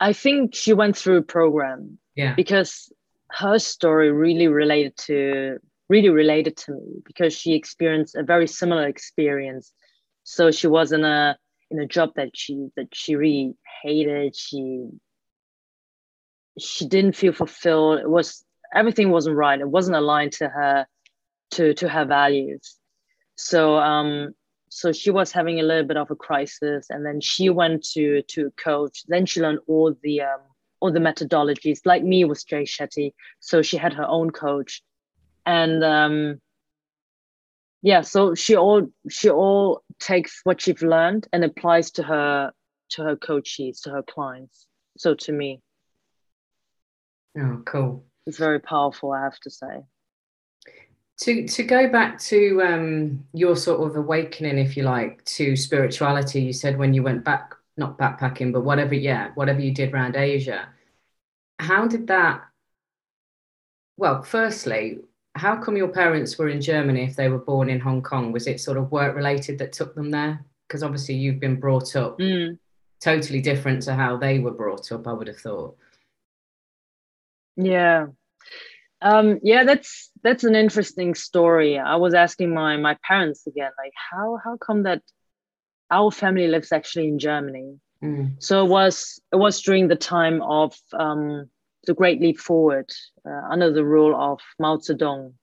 I 0.00 0.12
think 0.12 0.54
she 0.54 0.72
went 0.72 0.96
through 0.96 1.18
a 1.18 1.22
program. 1.22 1.98
Yeah. 2.14 2.34
Because 2.34 2.92
her 3.30 3.58
story 3.58 4.10
really 4.12 4.48
related 4.48 4.96
to 4.96 5.58
really 5.88 6.08
related 6.08 6.56
to 6.56 6.72
me 6.72 7.02
because 7.04 7.32
she 7.32 7.54
experienced 7.54 8.16
a 8.16 8.22
very 8.22 8.46
similar 8.46 8.86
experience. 8.88 9.72
So 10.24 10.50
she 10.50 10.66
was 10.66 10.92
in 10.92 11.04
a 11.04 11.38
in 11.70 11.78
a 11.78 11.86
job 11.86 12.10
that 12.16 12.30
she 12.34 12.68
that 12.76 12.88
she 12.94 13.16
really 13.16 13.54
hated. 13.82 14.36
She 14.36 14.88
she 16.58 16.86
didn't 16.88 17.16
feel 17.16 17.32
fulfilled. 17.32 18.00
It 18.00 18.10
was 18.10 18.44
everything 18.74 19.10
wasn't 19.10 19.36
right. 19.36 19.60
It 19.60 19.68
wasn't 19.68 19.96
aligned 19.96 20.32
to 20.32 20.48
her 20.48 20.86
to 21.52 21.74
to 21.74 21.88
her 21.88 22.04
values. 22.04 22.76
So 23.36 23.76
um 23.76 24.34
so 24.76 24.92
she 24.92 25.10
was 25.10 25.32
having 25.32 25.58
a 25.58 25.62
little 25.62 25.86
bit 25.86 25.96
of 25.96 26.10
a 26.10 26.14
crisis 26.14 26.88
and 26.90 27.06
then 27.06 27.18
she 27.18 27.48
went 27.48 27.82
to 27.82 28.20
to 28.28 28.48
a 28.48 28.50
coach. 28.62 29.04
Then 29.08 29.24
she 29.24 29.40
learned 29.40 29.60
all 29.66 29.94
the 30.02 30.20
um, 30.20 30.40
all 30.80 30.92
the 30.92 31.00
methodologies. 31.00 31.80
Like 31.86 32.04
me 32.04 32.26
was 32.26 32.44
jay 32.44 32.64
shetty 32.64 33.14
so 33.40 33.62
she 33.62 33.78
had 33.78 33.94
her 33.94 34.06
own 34.06 34.32
coach. 34.32 34.82
And 35.46 35.82
um 35.82 36.42
yeah 37.80 38.02
so 38.02 38.34
she 38.34 38.54
all 38.54 38.86
she 39.08 39.30
all 39.30 39.80
takes 39.98 40.42
what 40.44 40.60
she's 40.60 40.82
learned 40.82 41.26
and 41.32 41.42
applies 41.42 41.90
to 41.92 42.02
her 42.02 42.52
to 42.90 43.02
her 43.02 43.16
coaches 43.16 43.80
to 43.80 43.90
her 43.90 44.02
clients. 44.02 44.66
So 44.98 45.14
to 45.14 45.32
me. 45.32 45.62
Oh, 47.38 47.62
cool. 47.64 48.04
It's 48.26 48.36
very 48.36 48.60
powerful, 48.60 49.12
I 49.12 49.22
have 49.22 49.40
to 49.40 49.50
say. 49.50 49.86
To 51.20 51.48
to 51.48 51.62
go 51.62 51.88
back 51.88 52.18
to 52.20 52.62
um, 52.62 53.24
your 53.32 53.56
sort 53.56 53.88
of 53.88 53.96
awakening, 53.96 54.58
if 54.58 54.76
you 54.76 54.82
like, 54.82 55.24
to 55.24 55.56
spirituality. 55.56 56.42
You 56.42 56.52
said 56.52 56.78
when 56.78 56.92
you 56.92 57.02
went 57.02 57.24
back, 57.24 57.54
not 57.76 57.96
backpacking, 57.96 58.52
but 58.52 58.64
whatever, 58.64 58.94
yeah, 58.94 59.30
whatever 59.34 59.60
you 59.60 59.72
did 59.72 59.92
around 59.94 60.16
Asia. 60.16 60.68
How 61.58 61.88
did 61.88 62.06
that? 62.08 62.42
Well, 63.96 64.22
firstly, 64.22 64.98
how 65.36 65.56
come 65.56 65.76
your 65.76 65.88
parents 65.88 66.38
were 66.38 66.48
in 66.48 66.60
Germany 66.60 67.04
if 67.04 67.16
they 67.16 67.28
were 67.28 67.38
born 67.38 67.68
in 67.68 67.80
Hong 67.80 68.02
Kong? 68.02 68.32
Was 68.32 68.46
it 68.46 68.60
sort 68.60 68.78
of 68.78 68.90
work 68.90 69.14
related 69.14 69.58
that 69.58 69.72
took 69.72 69.94
them 69.94 70.10
there? 70.10 70.44
Because 70.66 70.82
obviously 70.82 71.14
you've 71.14 71.40
been 71.40 71.60
brought 71.60 71.94
up 71.96 72.18
mm. 72.18 72.58
totally 73.00 73.40
different 73.40 73.82
to 73.82 73.94
how 73.94 74.16
they 74.16 74.38
were 74.38 74.50
brought 74.50 74.90
up, 74.92 75.06
I 75.06 75.12
would 75.12 75.28
have 75.28 75.38
thought. 75.38 75.76
Yeah. 77.56 78.06
Um, 79.02 79.40
yeah, 79.42 79.64
that's 79.64 80.10
that's 80.22 80.44
an 80.44 80.54
interesting 80.54 81.14
story. 81.14 81.78
I 81.78 81.96
was 81.96 82.14
asking 82.14 82.54
my 82.54 82.76
my 82.76 82.96
parents 83.06 83.46
again, 83.46 83.70
like 83.78 83.92
how 84.10 84.38
how 84.42 84.56
come 84.56 84.84
that 84.84 85.02
our 85.90 86.10
family 86.10 86.48
lives 86.48 86.72
actually 86.72 87.08
in 87.08 87.18
Germany? 87.18 87.78
Mm. 88.02 88.42
So 88.42 88.64
it 88.64 88.68
was 88.68 89.20
it 89.32 89.36
was 89.36 89.60
during 89.62 89.88
the 89.88 89.96
time 89.96 90.42
of 90.42 90.74
um, 90.92 91.50
the 91.86 91.94
Great 91.94 92.20
Leap 92.20 92.38
Forward 92.38 92.90
uh, 93.28 93.42
under 93.50 93.70
the 93.70 93.84
rule 93.84 94.14
of 94.16 94.40
Mao 94.58 94.76
Zedong. 94.76 95.34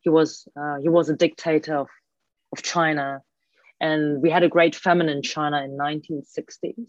He 0.00 0.10
was 0.10 0.46
uh, 0.56 0.76
he 0.80 0.88
was 0.88 1.08
a 1.08 1.16
dictator 1.16 1.76
of, 1.76 1.88
of 2.52 2.62
China, 2.62 3.22
and 3.80 4.22
we 4.22 4.30
had 4.30 4.42
a 4.42 4.48
great 4.48 4.74
famine 4.74 5.08
in 5.08 5.22
China 5.22 5.62
in 5.62 5.78
1960s. 5.78 6.86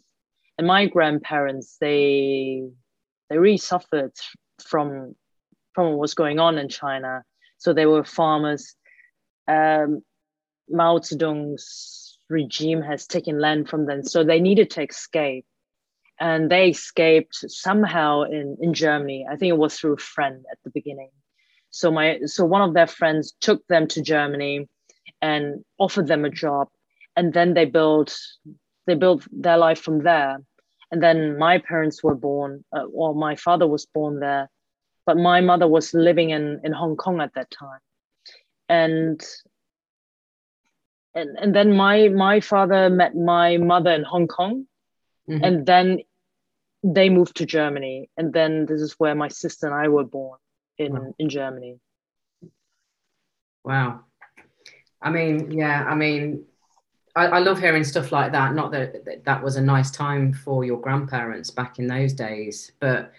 And 0.57 0.67
my 0.67 0.87
grandparents 0.87 1.77
they 1.79 2.67
they 3.29 3.37
really 3.37 3.57
suffered 3.57 4.13
from 4.61 5.15
from 5.73 5.89
what 5.91 5.99
was 5.99 6.13
going 6.13 6.39
on 6.39 6.57
in 6.57 6.69
China. 6.69 7.23
So 7.57 7.73
they 7.73 7.85
were 7.85 8.03
farmers. 8.03 8.75
Um, 9.47 10.01
Mao 10.69 10.99
Zedong's 10.99 12.17
regime 12.29 12.81
has 12.81 13.07
taken 13.07 13.39
land 13.39 13.69
from 13.69 13.85
them, 13.85 14.03
so 14.03 14.23
they 14.23 14.39
needed 14.39 14.69
to 14.71 14.83
escape 14.83 15.45
and 16.19 16.51
they 16.51 16.69
escaped 16.69 17.35
somehow 17.49 18.23
in, 18.23 18.57
in 18.61 18.73
Germany. 18.73 19.25
I 19.29 19.35
think 19.35 19.49
it 19.49 19.57
was 19.57 19.77
through 19.77 19.93
a 19.93 19.97
friend 19.97 20.45
at 20.51 20.57
the 20.63 20.69
beginning. 20.69 21.09
So 21.71 21.91
my 21.91 22.19
so 22.25 22.45
one 22.45 22.61
of 22.61 22.73
their 22.73 22.87
friends 22.87 23.33
took 23.39 23.65
them 23.67 23.87
to 23.89 24.01
Germany 24.01 24.67
and 25.21 25.63
offered 25.77 26.07
them 26.07 26.25
a 26.25 26.29
job, 26.29 26.67
and 27.15 27.33
then 27.33 27.53
they 27.53 27.65
built 27.65 28.17
they 28.85 28.95
built 28.95 29.25
their 29.31 29.57
life 29.57 29.79
from 29.79 30.03
there. 30.03 30.39
And 30.91 31.03
then 31.03 31.37
my 31.37 31.59
parents 31.59 32.03
were 32.03 32.15
born, 32.15 32.65
uh, 32.75 32.85
or 32.85 33.13
my 33.13 33.35
father 33.35 33.67
was 33.67 33.85
born 33.85 34.19
there, 34.19 34.49
but 35.09 35.17
my 35.17 35.41
mother 35.41 35.67
was 35.67 35.93
living 35.93 36.29
in 36.29 36.61
in 36.63 36.71
Hong 36.71 36.95
Kong 36.95 37.19
at 37.19 37.33
that 37.33 37.49
time, 37.49 37.83
and 38.69 39.19
and 41.15 41.29
and 41.41 41.55
then 41.55 41.75
my 41.75 42.09
my 42.09 42.39
father 42.39 42.89
met 42.89 43.15
my 43.15 43.57
mother 43.57 43.91
in 43.91 44.03
Hong 44.03 44.27
Kong, 44.27 44.67
Mm-hmm. 45.29 45.43
and 45.43 45.65
then 45.65 45.99
they 46.83 47.09
moved 47.09 47.35
to 47.37 47.45
Germany, 47.45 48.09
and 48.17 48.33
then 48.33 48.65
this 48.65 48.81
is 48.81 48.93
where 48.97 49.13
my 49.13 49.27
sister 49.27 49.67
and 49.67 49.75
I 49.75 49.87
were 49.87 50.03
born 50.03 50.39
in 50.77 50.93
wow. 50.93 51.13
in 51.19 51.29
Germany. 51.29 51.79
Wow, 53.63 54.05
I 55.01 55.09
mean, 55.11 55.51
yeah, 55.51 55.85
I 55.87 55.93
mean, 55.93 56.45
I, 57.15 57.25
I, 57.27 57.39
love 57.39 57.59
hearing 57.59 57.83
stuff 57.83 58.11
like 58.11 58.31
that. 58.31 58.55
Not 58.55 58.71
that 58.71 59.23
that 59.25 59.43
was 59.43 59.55
a 59.55 59.61
nice 59.61 59.91
time 59.91 60.33
for 60.33 60.63
your 60.63 60.81
grandparents 60.81 61.51
back 61.51 61.77
in 61.77 61.85
those 61.85 62.13
days, 62.13 62.71
but 62.79 63.11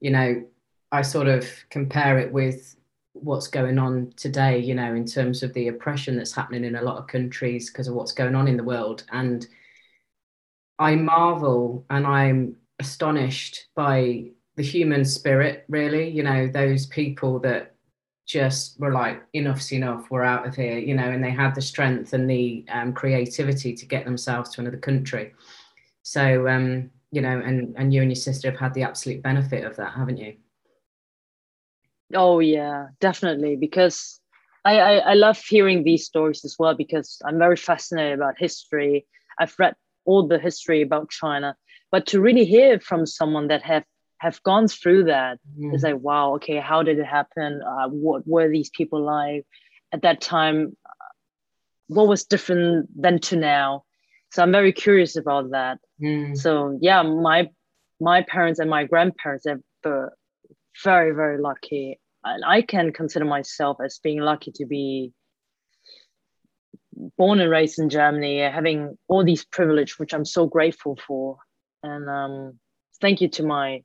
you 0.00 0.10
know, 0.10 0.44
I 0.92 1.02
sort 1.02 1.28
of 1.28 1.48
compare 1.70 2.18
it 2.18 2.32
with 2.32 2.76
what's 3.12 3.48
going 3.48 3.78
on 3.78 4.12
today. 4.16 4.58
You 4.58 4.74
know, 4.74 4.94
in 4.94 5.06
terms 5.06 5.42
of 5.42 5.52
the 5.54 5.68
oppression 5.68 6.16
that's 6.16 6.32
happening 6.32 6.64
in 6.64 6.76
a 6.76 6.82
lot 6.82 6.98
of 6.98 7.06
countries 7.06 7.70
because 7.70 7.88
of 7.88 7.94
what's 7.94 8.12
going 8.12 8.34
on 8.34 8.48
in 8.48 8.56
the 8.56 8.64
world, 8.64 9.04
and 9.12 9.46
I 10.78 10.94
marvel 10.96 11.84
and 11.90 12.06
I'm 12.06 12.56
astonished 12.78 13.68
by 13.74 14.30
the 14.56 14.62
human 14.62 15.04
spirit, 15.04 15.64
really. 15.68 16.08
You 16.08 16.22
know, 16.22 16.46
those 16.46 16.86
people 16.86 17.38
that 17.40 17.74
just 18.26 18.78
were 18.80 18.92
like, 18.92 19.22
enough's 19.32 19.72
enough, 19.72 20.10
we're 20.10 20.24
out 20.24 20.46
of 20.46 20.56
here, 20.56 20.78
you 20.78 20.94
know, 20.94 21.08
and 21.10 21.22
they 21.22 21.30
had 21.30 21.54
the 21.54 21.62
strength 21.62 22.12
and 22.12 22.28
the 22.28 22.64
um, 22.70 22.92
creativity 22.92 23.74
to 23.74 23.86
get 23.86 24.04
themselves 24.04 24.50
to 24.50 24.60
another 24.60 24.76
country. 24.78 25.32
So, 26.02 26.48
um, 26.48 26.90
you 27.12 27.20
know, 27.20 27.38
and, 27.38 27.74
and 27.78 27.94
you 27.94 28.02
and 28.02 28.10
your 28.10 28.16
sister 28.16 28.50
have 28.50 28.58
had 28.58 28.74
the 28.74 28.82
absolute 28.82 29.22
benefit 29.22 29.64
of 29.64 29.76
that, 29.76 29.94
haven't 29.94 30.16
you? 30.18 30.34
Oh, 32.14 32.38
yeah, 32.40 32.88
definitely. 33.00 33.56
Because 33.56 34.20
I, 34.64 34.78
I, 34.78 34.94
I 34.96 35.14
love 35.14 35.38
hearing 35.38 35.84
these 35.84 36.04
stories 36.04 36.44
as 36.44 36.56
well, 36.58 36.74
because 36.74 37.20
I'm 37.24 37.38
very 37.38 37.56
fascinated 37.56 38.18
about 38.18 38.38
history. 38.38 39.06
I've 39.38 39.54
read 39.58 39.74
all 40.04 40.26
the 40.26 40.38
history 40.38 40.82
about 40.82 41.10
China 41.10 41.56
but 41.90 42.06
to 42.06 42.20
really 42.20 42.44
hear 42.44 42.78
from 42.80 43.06
someone 43.06 43.48
that 43.48 43.62
have 43.62 43.84
have 44.18 44.42
gone 44.42 44.66
through 44.66 45.04
that 45.04 45.38
mm. 45.58 45.74
is 45.74 45.82
like 45.82 45.98
wow 45.98 46.34
okay 46.34 46.58
how 46.58 46.82
did 46.82 46.98
it 46.98 47.06
happen 47.06 47.60
uh, 47.62 47.88
what 47.88 48.26
were 48.26 48.48
these 48.48 48.70
people 48.70 49.02
like 49.02 49.44
at 49.92 50.02
that 50.02 50.20
time 50.20 50.76
what 51.88 52.08
was 52.08 52.24
different 52.24 52.88
than 53.00 53.18
to 53.18 53.36
now 53.36 53.84
so 54.32 54.42
i'm 54.42 54.52
very 54.52 54.72
curious 54.72 55.16
about 55.16 55.50
that 55.50 55.78
mm. 56.00 56.36
so 56.36 56.78
yeah 56.80 57.02
my 57.02 57.48
my 58.00 58.22
parents 58.22 58.58
and 58.58 58.70
my 58.70 58.84
grandparents 58.84 59.46
are 59.46 59.60
very 60.84 61.14
very 61.14 61.38
lucky. 61.38 62.00
And 62.24 62.44
i 62.44 62.62
can 62.62 62.92
consider 62.92 63.24
myself 63.24 63.78
as 63.84 63.98
being 63.98 64.20
lucky 64.20 64.50
to 64.52 64.66
be 64.66 65.12
born 67.18 67.40
and 67.40 67.50
raised 67.50 67.78
in 67.78 67.88
germany 67.90 68.38
having 68.38 68.96
all 69.06 69.22
these 69.24 69.44
privilege 69.44 69.98
which 69.98 70.12
i'm 70.14 70.24
so 70.24 70.46
grateful 70.46 70.98
for. 71.06 71.38
And 71.82 72.08
um, 72.08 72.58
thank 73.00 73.20
you 73.20 73.28
to 73.28 73.42
my 73.44 73.82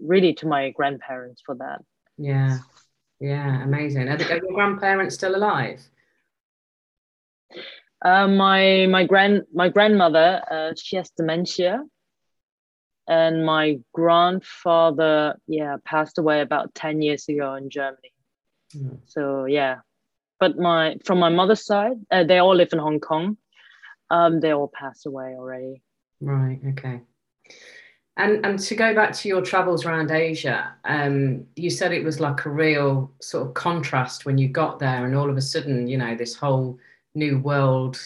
really 0.00 0.34
to 0.34 0.46
my 0.46 0.70
grandparents 0.70 1.42
for 1.44 1.54
that. 1.56 1.80
Yeah. 2.18 2.58
Yeah 3.20 3.62
amazing. 3.62 4.08
Are, 4.08 4.16
the, 4.16 4.32
are 4.32 4.38
your 4.38 4.54
grandparents 4.54 5.14
still 5.14 5.36
alive? 5.36 5.80
Uh, 8.04 8.26
my 8.26 8.86
my 8.90 9.04
grand 9.04 9.42
my 9.54 9.68
grandmother 9.68 10.42
uh, 10.50 10.72
she 10.76 10.96
has 10.96 11.10
dementia 11.10 11.84
and 13.08 13.44
my 13.44 13.78
grandfather 13.92 15.36
yeah 15.46 15.76
passed 15.84 16.18
away 16.18 16.40
about 16.40 16.74
10 16.74 17.02
years 17.02 17.28
ago 17.28 17.54
in 17.54 17.70
germany 17.70 18.12
mm. 18.74 18.98
so 19.06 19.44
yeah 19.44 19.76
but 20.40 20.56
my 20.58 20.96
from 21.04 21.18
my 21.18 21.28
mother's 21.28 21.64
side 21.64 21.96
uh, 22.10 22.24
they 22.24 22.38
all 22.38 22.54
live 22.54 22.72
in 22.72 22.78
hong 22.78 23.00
kong 23.00 23.36
um, 24.10 24.40
they 24.40 24.52
all 24.52 24.70
passed 24.78 25.06
away 25.06 25.34
already 25.38 25.82
Right. 26.22 26.60
Okay. 26.68 27.00
And 28.16 28.44
and 28.46 28.58
to 28.58 28.74
go 28.74 28.94
back 28.94 29.12
to 29.14 29.28
your 29.28 29.42
travels 29.42 29.84
around 29.84 30.10
Asia, 30.10 30.74
um, 30.84 31.46
you 31.56 31.70
said 31.70 31.92
it 31.92 32.04
was 32.04 32.20
like 32.20 32.44
a 32.44 32.50
real 32.50 33.10
sort 33.20 33.48
of 33.48 33.54
contrast 33.54 34.24
when 34.24 34.38
you 34.38 34.48
got 34.48 34.78
there, 34.78 35.04
and 35.04 35.16
all 35.16 35.30
of 35.30 35.36
a 35.36 35.42
sudden, 35.42 35.88
you 35.88 35.98
know, 35.98 36.14
this 36.14 36.34
whole 36.34 36.78
new 37.14 37.38
world 37.38 37.98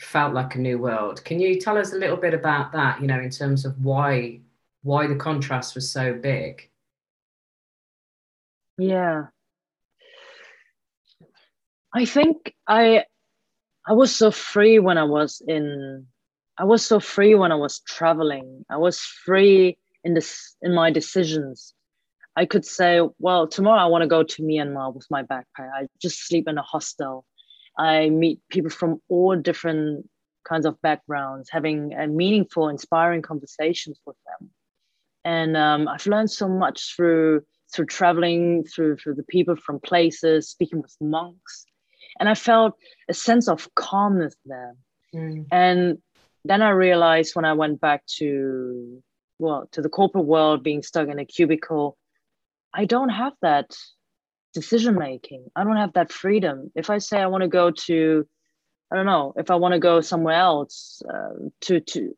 felt 0.00 0.34
like 0.34 0.54
a 0.54 0.58
new 0.58 0.78
world. 0.78 1.24
Can 1.24 1.40
you 1.40 1.60
tell 1.60 1.76
us 1.76 1.92
a 1.92 1.98
little 1.98 2.16
bit 2.16 2.34
about 2.34 2.72
that? 2.72 3.00
You 3.00 3.06
know, 3.06 3.20
in 3.20 3.30
terms 3.30 3.64
of 3.64 3.80
why 3.84 4.40
why 4.82 5.06
the 5.06 5.16
contrast 5.16 5.74
was 5.74 5.90
so 5.90 6.14
big. 6.14 6.70
Yeah, 8.78 9.26
I 11.94 12.04
think 12.04 12.54
I 12.66 13.04
I 13.86 13.92
was 13.92 14.14
so 14.14 14.30
free 14.30 14.78
when 14.78 14.96
I 14.98 15.04
was 15.04 15.42
in 15.46 16.06
I 16.58 16.64
was 16.64 16.84
so 16.84 17.00
free 17.00 17.34
when 17.34 17.52
I 17.52 17.56
was 17.56 17.80
traveling. 17.80 18.64
I 18.70 18.76
was 18.76 19.00
free 19.00 19.78
in 20.04 20.14
this 20.14 20.56
in 20.62 20.74
my 20.74 20.90
decisions. 20.90 21.74
I 22.36 22.46
could 22.46 22.64
say, 22.64 23.00
well, 23.18 23.48
tomorrow 23.48 23.80
I 23.80 23.86
want 23.86 24.02
to 24.02 24.08
go 24.08 24.22
to 24.22 24.42
Myanmar 24.42 24.94
with 24.94 25.06
my 25.10 25.24
backpack. 25.24 25.70
I 25.74 25.88
just 26.00 26.26
sleep 26.26 26.48
in 26.48 26.58
a 26.58 26.62
hostel. 26.62 27.24
I 27.78 28.10
meet 28.10 28.40
people 28.50 28.70
from 28.70 29.00
all 29.08 29.36
different 29.36 30.08
kinds 30.44 30.66
of 30.66 30.80
backgrounds, 30.82 31.48
having 31.50 31.92
a 31.94 32.06
meaningful, 32.06 32.68
inspiring 32.68 33.22
conversations 33.22 34.00
with 34.06 34.16
them. 34.26 34.50
And 35.24 35.56
um, 35.56 35.88
I've 35.88 36.06
learned 36.06 36.30
so 36.30 36.48
much 36.48 36.94
through 36.96 37.42
through 37.72 37.86
traveling, 37.86 38.64
through 38.64 38.96
through 38.96 39.14
the 39.14 39.22
people 39.24 39.56
from 39.56 39.80
places, 39.80 40.48
speaking 40.48 40.82
with 40.82 40.96
monks, 41.00 41.66
and 42.18 42.28
I 42.28 42.34
felt 42.34 42.74
a 43.08 43.14
sense 43.14 43.48
of 43.48 43.72
calmness 43.74 44.34
there. 44.44 44.74
Mm. 45.14 45.46
And 45.52 45.98
then 46.44 46.62
I 46.62 46.70
realized 46.70 47.36
when 47.36 47.44
I 47.44 47.52
went 47.52 47.80
back 47.80 48.04
to 48.18 49.02
well 49.38 49.68
to 49.72 49.82
the 49.82 49.88
corporate 49.88 50.24
world, 50.24 50.62
being 50.62 50.82
stuck 50.82 51.08
in 51.08 51.18
a 51.18 51.24
cubicle, 51.24 51.96
I 52.74 52.86
don't 52.86 53.10
have 53.10 53.34
that 53.42 53.76
decision 54.52 54.96
making. 54.96 55.46
I 55.54 55.64
don't 55.64 55.76
have 55.76 55.94
that 55.94 56.12
freedom. 56.12 56.70
If 56.74 56.90
I 56.90 56.98
say 56.98 57.18
I 57.18 57.26
want 57.26 57.42
to 57.42 57.48
go 57.48 57.70
to, 57.70 58.26
I 58.92 58.96
don't 58.96 59.06
know, 59.06 59.32
if 59.36 59.50
I 59.50 59.56
want 59.56 59.72
to 59.74 59.80
go 59.80 60.00
somewhere 60.00 60.36
else 60.36 61.02
uh, 61.08 61.48
to 61.62 61.80
to, 61.80 62.16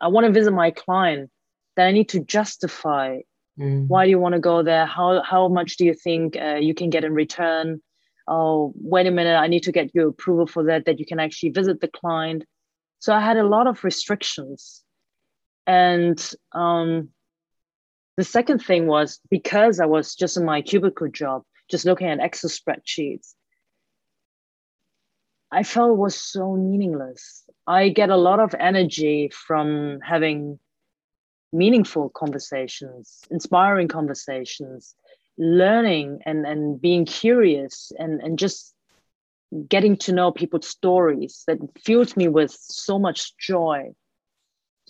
I 0.00 0.08
want 0.08 0.26
to 0.26 0.32
visit 0.32 0.52
my 0.52 0.70
client, 0.70 1.30
then 1.76 1.86
I 1.86 1.92
need 1.92 2.10
to 2.10 2.20
justify 2.20 3.18
Mm. 3.60 3.88
Why 3.88 4.04
do 4.04 4.10
you 4.10 4.18
want 4.18 4.34
to 4.34 4.40
go 4.40 4.62
there? 4.62 4.86
How 4.86 5.22
how 5.22 5.48
much 5.48 5.76
do 5.76 5.84
you 5.84 5.94
think 5.94 6.36
uh, 6.36 6.56
you 6.56 6.74
can 6.74 6.90
get 6.90 7.04
in 7.04 7.12
return? 7.12 7.82
Oh, 8.26 8.72
wait 8.76 9.06
a 9.06 9.10
minute, 9.10 9.36
I 9.36 9.48
need 9.48 9.64
to 9.64 9.72
get 9.72 9.94
your 9.94 10.08
approval 10.08 10.46
for 10.46 10.64
that. 10.64 10.86
That 10.86 10.98
you 10.98 11.06
can 11.06 11.20
actually 11.20 11.50
visit 11.50 11.80
the 11.80 11.88
client. 11.88 12.44
So 13.00 13.12
I 13.12 13.20
had 13.20 13.36
a 13.36 13.48
lot 13.48 13.66
of 13.66 13.84
restrictions, 13.84 14.82
and 15.66 16.18
um, 16.52 17.10
the 18.16 18.24
second 18.24 18.60
thing 18.60 18.86
was 18.86 19.20
because 19.30 19.80
I 19.80 19.86
was 19.86 20.14
just 20.14 20.36
in 20.36 20.44
my 20.44 20.62
cubicle 20.62 21.08
job, 21.08 21.42
just 21.70 21.84
looking 21.84 22.08
at 22.08 22.20
Excel 22.20 22.50
spreadsheets. 22.50 23.34
I 25.52 25.62
felt 25.62 25.92
it 25.92 25.96
was 25.96 26.14
so 26.14 26.54
meaningless. 26.54 27.44
I 27.66 27.88
get 27.88 28.10
a 28.10 28.16
lot 28.16 28.40
of 28.40 28.54
energy 28.58 29.30
from 29.32 30.00
having 30.00 30.58
meaningful 31.52 32.10
conversations, 32.10 33.20
inspiring 33.30 33.88
conversations, 33.88 34.94
learning 35.38 36.20
and, 36.26 36.46
and 36.46 36.80
being 36.80 37.04
curious 37.04 37.90
and, 37.98 38.20
and 38.20 38.38
just 38.38 38.74
getting 39.68 39.96
to 39.96 40.12
know 40.12 40.30
people's 40.30 40.68
stories 40.68 41.42
that 41.46 41.58
fills 41.82 42.16
me 42.16 42.28
with 42.28 42.52
so 42.52 42.98
much 42.98 43.36
joy. 43.36 43.90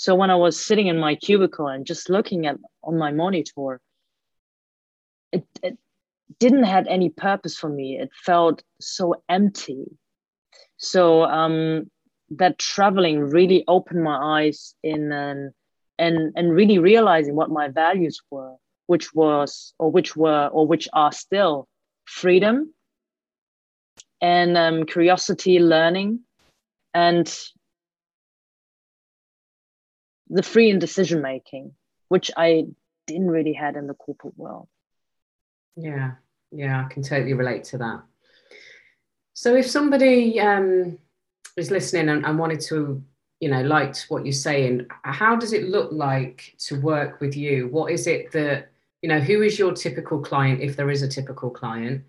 So 0.00 0.14
when 0.14 0.30
I 0.30 0.34
was 0.34 0.58
sitting 0.58 0.86
in 0.86 0.96
my 0.98 1.14
cubicle 1.14 1.68
and 1.68 1.84
just 1.84 2.08
looking 2.08 2.46
at 2.46 2.56
on 2.82 2.96
my 2.96 3.12
monitor, 3.12 3.82
it, 5.30 5.44
it 5.62 5.76
didn't 6.38 6.62
have 6.62 6.86
any 6.86 7.10
purpose 7.10 7.58
for 7.58 7.68
me. 7.68 7.98
It 7.98 8.08
felt 8.14 8.62
so 8.80 9.22
empty. 9.28 9.84
So 10.78 11.24
um, 11.24 11.90
that 12.30 12.58
traveling 12.58 13.20
really 13.20 13.62
opened 13.68 14.02
my 14.02 14.38
eyes 14.38 14.74
in 14.82 15.12
an 15.12 15.52
and 15.98 16.32
and 16.34 16.50
really 16.50 16.78
realizing 16.78 17.36
what 17.36 17.50
my 17.50 17.68
values 17.68 18.22
were 18.30 18.54
which 18.86 19.14
was 19.14 19.74
or 19.78 19.90
which 19.90 20.16
were 20.16 20.48
or 20.50 20.66
which 20.66 20.88
are 20.94 21.12
still 21.12 21.68
freedom 22.06 22.72
and 24.22 24.56
um, 24.56 24.86
curiosity 24.86 25.58
learning 25.58 26.20
and 26.94 27.50
the 30.30 30.42
free 30.42 30.70
in 30.70 30.78
decision 30.78 31.20
making 31.20 31.72
which 32.08 32.30
i 32.36 32.64
didn't 33.06 33.30
really 33.30 33.52
had 33.52 33.76
in 33.76 33.86
the 33.86 33.94
corporate 33.94 34.38
world. 34.38 34.68
Yeah 35.76 36.12
yeah 36.52 36.84
i 36.84 36.92
can 36.92 37.02
totally 37.02 37.34
relate 37.34 37.64
to 37.64 37.78
that. 37.78 38.02
So 39.34 39.56
if 39.56 39.66
somebody 39.66 40.38
um, 40.38 40.98
is 41.56 41.70
listening 41.70 42.08
and, 42.10 42.24
and 42.24 42.38
wanted 42.38 42.60
to 42.62 43.02
you 43.40 43.48
know 43.48 43.62
liked 43.62 44.06
what 44.08 44.26
you're 44.26 44.32
saying 44.32 44.86
how 45.02 45.34
does 45.34 45.54
it 45.54 45.68
look 45.68 45.90
like 45.92 46.54
to 46.66 46.80
work 46.80 47.20
with 47.20 47.36
you? 47.36 47.68
What 47.68 47.90
is 47.90 48.06
it 48.06 48.32
that 48.32 48.70
you 49.02 49.08
know 49.08 49.20
who 49.20 49.42
is 49.42 49.58
your 49.58 49.72
typical 49.72 50.20
client 50.20 50.60
if 50.60 50.76
there 50.76 50.90
is 50.90 51.02
a 51.02 51.08
typical 51.08 51.50
client? 51.50 52.04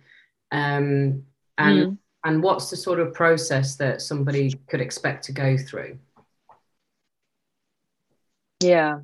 Um, 0.52 1.24
and 1.58 1.80
mm. 1.80 1.98
and 2.26 2.44
what's 2.44 2.70
the 2.70 2.78
sort 2.78 3.00
of 3.00 3.14
process 3.14 3.76
that 3.78 4.02
somebody 4.02 4.54
could 4.68 4.82
expect 4.82 5.24
to 5.26 5.32
go 5.32 5.58
through 5.58 5.98
yeah. 8.62 9.00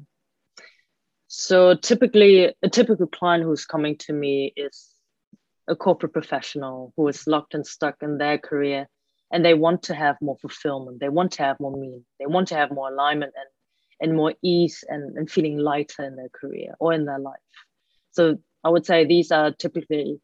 So 1.28 1.76
typically 1.76 2.54
a 2.64 2.70
typical 2.70 3.08
client 3.08 3.44
who's 3.44 3.66
coming 3.66 3.98
to 4.00 4.14
me 4.14 4.54
is 4.56 4.90
a 5.68 5.76
corporate 5.76 6.14
professional 6.14 6.94
who 6.96 7.08
is 7.08 7.28
locked 7.28 7.54
and 7.54 7.68
stuck 7.68 8.02
in 8.02 8.18
their 8.18 8.38
career 8.38 8.88
and 9.32 9.44
they 9.44 9.54
want 9.54 9.84
to 9.84 9.94
have 9.94 10.16
more 10.22 10.38
fulfillment. 10.38 11.00
They 11.00 11.10
want 11.10 11.34
to 11.34 11.44
have 11.44 11.60
more 11.60 11.76
meaning. 11.76 12.06
They 12.20 12.26
want 12.26 12.48
to 12.50 12.56
have 12.56 12.72
more 12.72 12.90
alignment 12.90 13.34
and 13.36 13.48
and 14.00 14.16
more 14.16 14.36
ease 14.44 14.84
and, 14.88 15.18
and 15.18 15.30
feeling 15.30 15.58
lighter 15.58 16.04
in 16.04 16.16
their 16.16 16.30
career 16.30 16.76
or 16.80 16.94
in 16.94 17.06
their 17.06 17.20
life. 17.20 17.40
So 18.12 18.38
i 18.64 18.70
would 18.70 18.86
say 18.86 19.06
these 19.06 19.32
are 19.32 19.52
typically 19.52 20.20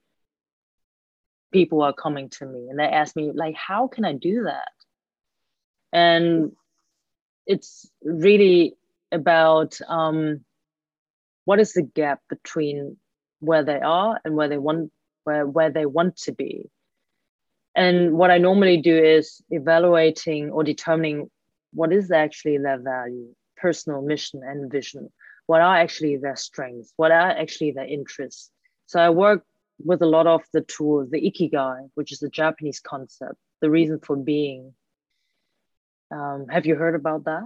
people 1.51 1.81
are 1.81 1.93
coming 1.93 2.29
to 2.29 2.45
me 2.45 2.67
and 2.69 2.79
they 2.79 2.83
ask 2.83 3.15
me 3.15 3.31
like 3.33 3.55
how 3.55 3.87
can 3.87 4.05
i 4.05 4.13
do 4.13 4.43
that? 4.43 4.71
And 5.91 6.53
it's 7.45 7.89
really 8.03 8.75
about 9.13 9.77
um, 9.87 10.41
what 11.45 11.59
is 11.59 11.73
the 11.73 11.83
gap 11.83 12.19
between 12.29 12.97
where 13.39 13.63
they 13.63 13.79
are 13.79 14.19
and 14.23 14.35
where 14.35 14.47
they 14.47 14.57
want 14.57 14.91
where, 15.23 15.45
where 15.45 15.69
they 15.69 15.85
want 15.85 16.17
to 16.17 16.31
be 16.33 16.69
and 17.75 18.13
what 18.13 18.31
I 18.31 18.37
normally 18.37 18.77
do 18.77 18.95
is 18.95 19.41
evaluating 19.49 20.51
or 20.51 20.63
determining 20.63 21.29
what 21.73 21.91
is 21.91 22.11
actually 22.11 22.59
their 22.59 22.79
value, 22.79 23.33
personal 23.57 24.01
mission 24.01 24.41
and 24.43 24.71
vision. 24.71 25.11
What 25.47 25.61
are 25.61 25.75
actually 25.75 26.17
their 26.17 26.35
strengths? 26.35 26.93
What 26.97 27.11
are 27.11 27.31
actually 27.31 27.71
their 27.71 27.87
interests? 27.87 28.51
So 28.85 28.99
I 28.99 29.09
work 29.09 29.43
with 29.83 30.01
a 30.03 30.05
lot 30.05 30.27
of 30.27 30.43
the 30.53 30.61
tools, 30.61 31.09
the 31.09 31.19
ikigai, 31.19 31.89
which 31.95 32.11
is 32.11 32.19
the 32.19 32.29
Japanese 32.29 32.79
concept, 32.79 33.35
the 33.59 33.71
reason 33.71 33.99
for 33.99 34.15
being. 34.15 34.73
Um, 36.11 36.45
have 36.49 36.67
you 36.67 36.75
heard 36.75 36.93
about 36.93 37.25
that? 37.25 37.43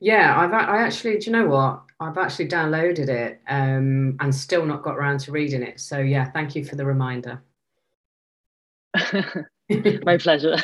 Yeah, 0.00 0.38
I've 0.38 0.52
I 0.52 0.82
actually, 0.82 1.18
do 1.18 1.26
you 1.26 1.32
know 1.32 1.46
what? 1.46 1.82
I've 2.00 2.16
actually 2.16 2.48
downloaded 2.48 3.08
it 3.08 3.42
um, 3.46 4.16
and 4.20 4.34
still 4.34 4.64
not 4.64 4.82
got 4.82 4.96
around 4.96 5.20
to 5.20 5.32
reading 5.32 5.62
it. 5.62 5.78
So 5.78 5.98
yeah, 5.98 6.30
thank 6.30 6.56
you 6.56 6.64
for 6.64 6.74
the 6.74 6.86
reminder. 6.86 7.42
My 10.02 10.16
pleasure. 10.16 10.56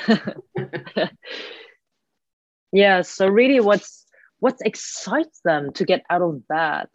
yeah, 2.73 3.03
so 3.03 3.29
really 3.29 3.61
what's 3.61 4.07
what 4.39 4.57
excites 4.65 5.41
them 5.45 5.73
to 5.75 5.85
get 5.85 6.03
out 6.09 6.23
of 6.23 6.49
bed? 6.49 6.89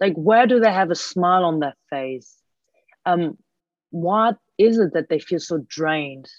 Like 0.00 0.14
where 0.14 0.46
do 0.46 0.58
they 0.58 0.72
have 0.72 0.90
a 0.90 0.96
smile 0.96 1.44
on 1.44 1.60
their 1.60 1.76
face? 1.90 2.34
Um, 3.04 3.36
what 3.90 4.38
is 4.56 4.78
it 4.78 4.94
that 4.94 5.10
they 5.10 5.18
feel 5.18 5.40
so 5.40 5.62
drained? 5.68 6.30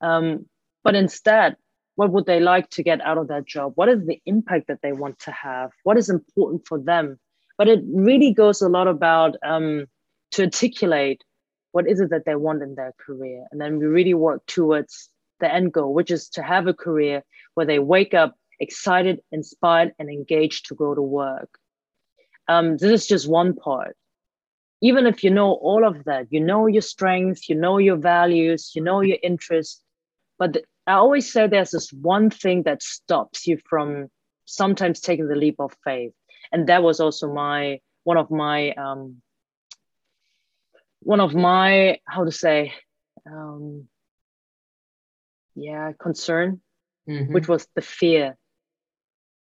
Um, 0.00 0.46
but 0.82 0.96
instead, 0.96 1.56
what 2.02 2.10
would 2.10 2.26
they 2.26 2.40
like 2.40 2.68
to 2.70 2.82
get 2.82 3.00
out 3.02 3.16
of 3.16 3.28
that 3.28 3.46
job? 3.46 3.74
What 3.76 3.88
is 3.88 4.04
the 4.04 4.20
impact 4.26 4.66
that 4.66 4.80
they 4.82 4.92
want 4.92 5.20
to 5.20 5.30
have? 5.30 5.70
What 5.84 5.96
is 5.96 6.10
important 6.10 6.66
for 6.66 6.80
them? 6.80 7.20
But 7.56 7.68
it 7.68 7.80
really 7.86 8.32
goes 8.32 8.60
a 8.60 8.68
lot 8.68 8.88
about 8.88 9.36
um, 9.44 9.86
to 10.32 10.42
articulate 10.42 11.22
what 11.70 11.88
is 11.88 12.00
it 12.00 12.10
that 12.10 12.24
they 12.26 12.34
want 12.34 12.60
in 12.60 12.74
their 12.74 12.92
career 12.98 13.46
and 13.52 13.60
then 13.60 13.78
we 13.78 13.86
really 13.86 14.14
work 14.14 14.44
towards 14.46 15.08
the 15.38 15.54
end 15.54 15.72
goal 15.72 15.94
which 15.94 16.10
is 16.10 16.28
to 16.28 16.42
have 16.42 16.66
a 16.66 16.74
career 16.74 17.22
where 17.54 17.66
they 17.66 17.78
wake 17.78 18.14
up 18.14 18.34
excited 18.60 19.20
inspired 19.30 19.92
and 19.98 20.08
engaged 20.08 20.66
to 20.66 20.74
go 20.74 20.94
to 20.94 21.02
work 21.02 21.58
um, 22.48 22.76
this 22.78 22.90
is 22.90 23.06
just 23.06 23.28
one 23.28 23.54
part 23.54 23.96
even 24.82 25.06
if 25.06 25.22
you 25.24 25.30
know 25.30 25.52
all 25.52 25.86
of 25.86 26.04
that 26.04 26.26
you 26.30 26.40
know 26.40 26.66
your 26.66 26.82
strengths 26.82 27.48
you 27.48 27.54
know 27.54 27.78
your 27.78 27.96
values 27.96 28.72
you 28.74 28.82
know 28.82 29.00
your 29.00 29.18
interests 29.22 29.80
but 30.38 30.54
the, 30.54 30.62
i 30.86 30.92
always 30.92 31.32
say 31.32 31.46
there's 31.46 31.70
this 31.70 31.92
one 31.92 32.30
thing 32.30 32.62
that 32.64 32.82
stops 32.82 33.46
you 33.46 33.58
from 33.68 34.08
sometimes 34.52 35.00
taking 35.00 35.28
the 35.28 35.34
leap 35.36 35.56
of 35.58 35.74
faith. 35.84 36.12
And 36.50 36.68
that 36.68 36.82
was 36.82 37.00
also 37.00 37.32
my 37.32 37.80
one 38.04 38.16
of 38.16 38.30
my 38.30 38.72
um, 38.72 39.22
one 41.00 41.20
of 41.20 41.34
my 41.34 41.98
how 42.06 42.24
to 42.24 42.32
say 42.32 42.72
um, 43.26 43.88
yeah 45.54 45.92
concern 46.00 46.60
mm-hmm. 47.08 47.32
which 47.32 47.48
was 47.48 47.66
the 47.74 47.82
fear. 47.82 48.36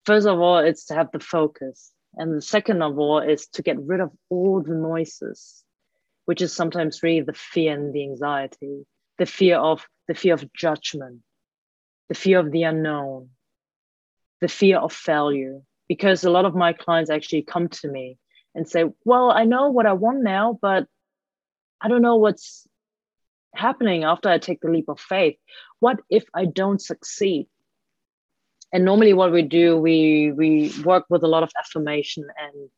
First 0.05 0.27
of 0.27 0.39
all 0.39 0.59
it's 0.59 0.85
to 0.85 0.95
have 0.95 1.11
the 1.11 1.19
focus. 1.19 1.91
And 2.17 2.33
the 2.33 2.41
second 2.41 2.81
of 2.81 2.97
all 2.97 3.19
is 3.19 3.47
to 3.47 3.61
get 3.61 3.77
rid 3.79 3.99
of 3.99 4.11
all 4.29 4.61
the 4.61 4.73
noises 4.73 5.63
which 6.25 6.41
is 6.41 6.55
sometimes 6.55 7.03
really 7.03 7.21
the 7.21 7.33
fear 7.33 7.73
and 7.73 7.93
the 7.93 8.03
anxiety. 8.03 8.85
The 9.19 9.25
fear 9.25 9.57
of 9.57 9.85
the 10.07 10.15
fear 10.15 10.33
of 10.33 10.51
judgment 10.53 11.21
the 12.09 12.15
fear 12.15 12.39
of 12.39 12.51
the 12.51 12.63
unknown 12.63 13.29
the 14.41 14.47
fear 14.47 14.77
of 14.77 14.93
failure 14.93 15.61
because 15.87 16.23
a 16.23 16.29
lot 16.29 16.45
of 16.45 16.55
my 16.55 16.73
clients 16.73 17.09
actually 17.09 17.41
come 17.41 17.67
to 17.67 17.87
me 17.87 18.17
and 18.53 18.67
say 18.67 18.85
well 19.03 19.31
i 19.31 19.43
know 19.43 19.69
what 19.69 19.85
i 19.85 19.93
want 19.93 20.21
now 20.21 20.57
but 20.61 20.87
I 21.81 21.87
don't 21.87 22.01
know 22.01 22.15
what's 22.15 22.67
happening 23.53 24.03
after 24.03 24.29
I 24.29 24.37
take 24.37 24.61
the 24.61 24.71
leap 24.71 24.89
of 24.89 24.99
faith. 24.99 25.37
What 25.79 25.99
if 26.09 26.23
I 26.33 26.45
don't 26.45 26.81
succeed? 26.81 27.47
And 28.73 28.83
normally, 28.83 29.13
what 29.13 29.31
we 29.31 29.43
do, 29.43 29.77
we 29.77 30.31
we 30.31 30.73
work 30.83 31.05
with 31.09 31.23
a 31.23 31.27
lot 31.27 31.43
of 31.43 31.51
affirmation 31.57 32.25
and 32.39 32.69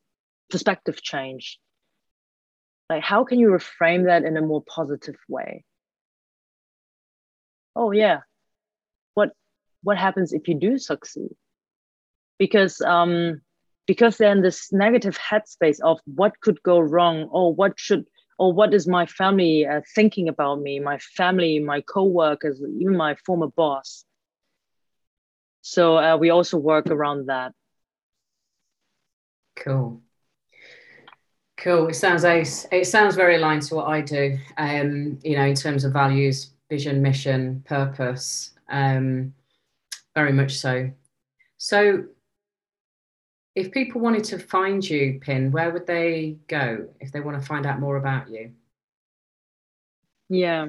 perspective 0.50 1.02
change. 1.02 1.58
Like, 2.90 3.02
how 3.02 3.24
can 3.24 3.38
you 3.38 3.48
reframe 3.48 4.04
that 4.04 4.24
in 4.24 4.36
a 4.36 4.42
more 4.42 4.62
positive 4.62 5.16
way? 5.28 5.64
Oh 7.78 7.92
yeah, 7.92 8.18
what 9.14 9.30
what 9.84 9.96
happens 9.96 10.32
if 10.32 10.48
you 10.48 10.56
do 10.58 10.78
succeed? 10.78 11.30
Because 12.36 12.80
um, 12.80 13.40
because 13.86 14.16
they're 14.16 14.32
in 14.32 14.42
this 14.42 14.72
negative 14.72 15.16
headspace 15.16 15.78
of 15.84 16.00
what 16.04 16.40
could 16.40 16.60
go 16.64 16.80
wrong, 16.80 17.28
or 17.30 17.54
what 17.54 17.78
should 17.78 18.04
or 18.38 18.52
what 18.52 18.74
is 18.74 18.88
my 18.88 19.06
family 19.06 19.64
uh, 19.66 19.80
thinking 19.94 20.28
about 20.28 20.60
me 20.60 20.78
my 20.80 20.98
family 20.98 21.58
my 21.58 21.80
co-workers 21.82 22.60
even 22.80 22.96
my 22.96 23.16
former 23.26 23.48
boss 23.48 24.04
so 25.60 25.98
uh, 25.98 26.16
we 26.16 26.30
also 26.30 26.56
work 26.56 26.86
around 26.86 27.26
that 27.26 27.52
cool 29.56 30.00
Cool. 31.58 31.88
It 31.88 31.94
sounds. 31.94 32.22
It 32.24 32.86
sounds 32.86 33.16
very 33.16 33.34
aligned 33.34 33.62
to 33.62 33.74
what 33.74 33.88
I 33.88 34.00
do. 34.00 34.38
Um, 34.58 35.18
you 35.24 35.36
know, 35.36 35.44
in 35.44 35.56
terms 35.56 35.84
of 35.84 35.92
values, 35.92 36.50
vision, 36.70 37.02
mission, 37.02 37.62
purpose. 37.66 38.52
Um, 38.68 39.34
very 40.14 40.32
much 40.32 40.58
so. 40.58 40.90
So, 41.56 42.04
if 43.54 43.72
people 43.72 44.00
wanted 44.00 44.24
to 44.24 44.38
find 44.38 44.88
you, 44.88 45.18
Pin, 45.20 45.50
where 45.50 45.70
would 45.70 45.86
they 45.86 46.36
go 46.46 46.88
if 47.00 47.10
they 47.10 47.20
want 47.20 47.40
to 47.40 47.46
find 47.46 47.66
out 47.66 47.80
more 47.80 47.96
about 47.96 48.30
you? 48.30 48.52
Yeah. 50.28 50.68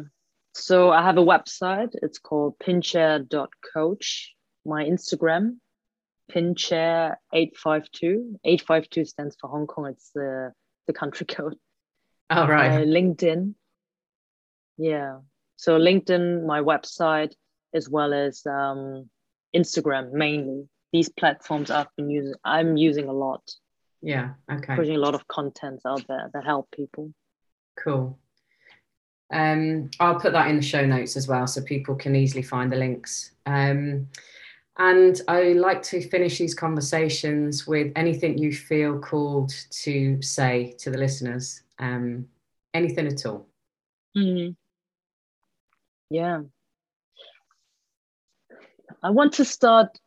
So 0.53 0.91
I 0.91 1.03
have 1.03 1.17
a 1.17 1.23
website. 1.23 1.93
It's 2.01 2.19
called 2.19 2.57
pincher.coach. 2.59 4.35
My 4.65 4.83
Instagram, 4.83 5.57
pincher852. 6.31 8.35
852 8.43 9.05
stands 9.05 9.37
for 9.39 9.49
Hong 9.49 9.67
Kong. 9.67 9.87
It's 9.87 10.11
the, 10.13 10.53
the 10.87 10.93
country 10.93 11.25
code. 11.27 11.55
All 12.29 12.47
right. 12.47 12.81
Uh, 12.81 12.85
LinkedIn. 12.85 13.53
Yeah. 14.77 15.19
So 15.59 15.77
LinkedIn, 15.77 16.45
my 16.45 16.61
website, 16.61 17.33
as 17.73 17.89
well 17.89 18.13
as 18.13 18.45
um, 18.45 19.09
Instagram 19.53 20.13
mainly. 20.13 20.69
These 20.93 21.09
platforms 21.09 21.69
I've 21.69 21.93
been 21.97 22.09
using, 22.09 22.33
I'm 22.45 22.77
using 22.77 23.09
a 23.09 23.11
lot. 23.11 23.41
Yeah. 24.01 24.35
Okay. 24.49 24.77
Putting 24.77 24.95
a 24.95 24.99
lot 24.99 25.15
of 25.15 25.27
content 25.27 25.81
out 25.85 26.07
there 26.07 26.31
that 26.33 26.45
help 26.45 26.71
people. 26.71 27.13
Cool. 27.77 28.17
Um, 29.33 29.89
I'll 29.99 30.17
put 30.17 30.31
that 30.31 30.47
in 30.47 30.55
the 30.55 30.61
show 30.61 30.85
notes 30.85 31.17
as 31.17 31.27
well 31.27 31.45
so 31.45 31.61
people 31.61 31.93
can 31.93 32.15
easily 32.15 32.41
find 32.41 32.71
the 32.71 32.77
links. 32.77 33.31
Um, 33.45 34.07
and 34.77 35.21
I 35.27 35.51
like 35.51 35.83
to 35.83 36.01
finish 36.01 36.37
these 36.37 36.55
conversations 36.55 37.67
with 37.67 37.91
anything 37.97 38.37
you 38.37 38.53
feel 38.53 38.97
called 38.97 39.53
to 39.71 40.21
say 40.21 40.73
to 40.77 40.89
the 40.89 40.97
listeners. 40.97 41.63
Um, 41.79 42.29
anything 42.73 43.07
at 43.07 43.25
all. 43.25 43.45
Mm-hmm. 44.15 44.53
Yeah. 46.09 46.41
I 49.03 49.11
want 49.11 49.33
to 49.33 49.45
start 49.45 49.97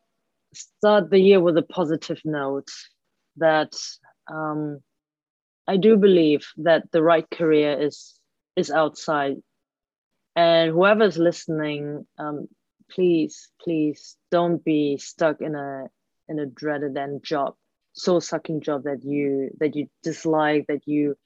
start 0.55 1.11
the 1.11 1.19
year 1.19 1.41
with 1.41 1.57
a 1.57 1.63
positive 1.63 2.21
note 2.25 2.69
that 3.37 3.73
um, 4.31 4.81
I 5.67 5.77
do 5.77 5.97
believe 5.97 6.47
that 6.59 6.91
the 6.93 7.03
right 7.03 7.29
career 7.31 7.81
is 7.81 8.19
is 8.57 8.71
outside. 8.71 9.37
And 10.35 10.73
whoever's 10.73 11.19
listening, 11.19 12.07
um, 12.19 12.49
please, 12.91 13.49
please 13.63 14.17
don't 14.31 14.63
be 14.65 14.97
stuck 14.99 15.41
in 15.41 15.55
a 15.55 15.87
in 16.29 16.39
a 16.39 16.47
dreaded 16.47 16.97
end 16.97 17.23
job, 17.23 17.55
soul 17.93 18.21
sucking 18.21 18.61
job 18.63 18.85
that 18.85 19.05
you 19.05 19.51
that 19.61 19.77
you 19.77 19.89
dislike, 20.03 20.67
that 20.69 20.87
you 20.87 21.17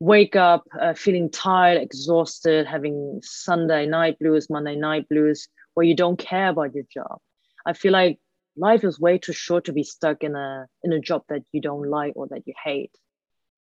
wake 0.00 0.36
up 0.36 0.64
uh, 0.80 0.94
feeling 0.94 1.30
tired, 1.30 1.80
exhausted, 1.80 2.66
having 2.66 3.20
Sunday 3.22 3.86
night 3.86 4.18
blues, 4.18 4.50
Monday 4.50 4.76
night 4.76 5.08
blues, 5.08 5.48
where 5.74 5.86
you 5.86 5.94
don't 5.94 6.18
care 6.18 6.48
about 6.48 6.74
your 6.74 6.84
job. 6.92 7.18
I 7.66 7.72
feel 7.72 7.92
like 7.92 8.18
life 8.56 8.84
is 8.84 9.00
way 9.00 9.18
too 9.18 9.32
short 9.32 9.64
to 9.64 9.72
be 9.72 9.82
stuck 9.82 10.22
in 10.22 10.34
a 10.34 10.66
in 10.82 10.92
a 10.92 11.00
job 11.00 11.22
that 11.28 11.42
you 11.52 11.60
don't 11.60 11.88
like 11.88 12.12
or 12.16 12.28
that 12.28 12.46
you 12.46 12.54
hate. 12.62 12.92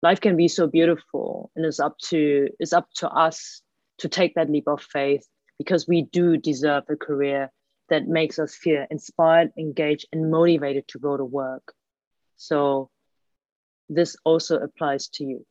Life 0.01 0.19
can 0.19 0.35
be 0.35 0.47
so 0.47 0.67
beautiful 0.67 1.51
and 1.55 1.65
it's 1.65 1.79
up 1.79 1.97
to 2.09 2.49
it's 2.59 2.73
up 2.73 2.87
to 2.95 3.09
us 3.09 3.61
to 3.99 4.09
take 4.09 4.35
that 4.35 4.49
leap 4.49 4.67
of 4.67 4.81
faith 4.81 5.25
because 5.57 5.87
we 5.87 6.01
do 6.01 6.37
deserve 6.37 6.83
a 6.89 6.95
career 6.95 7.51
that 7.89 8.07
makes 8.07 8.39
us 8.39 8.55
feel 8.55 8.85
inspired 8.89 9.51
engaged 9.57 10.07
and 10.11 10.31
motivated 10.31 10.87
to 10.89 10.99
go 10.99 11.15
to 11.15 11.23
work. 11.25 11.73
So 12.35 12.89
this 13.87 14.15
also 14.25 14.57
applies 14.57 15.07
to 15.09 15.23
you 15.23 15.45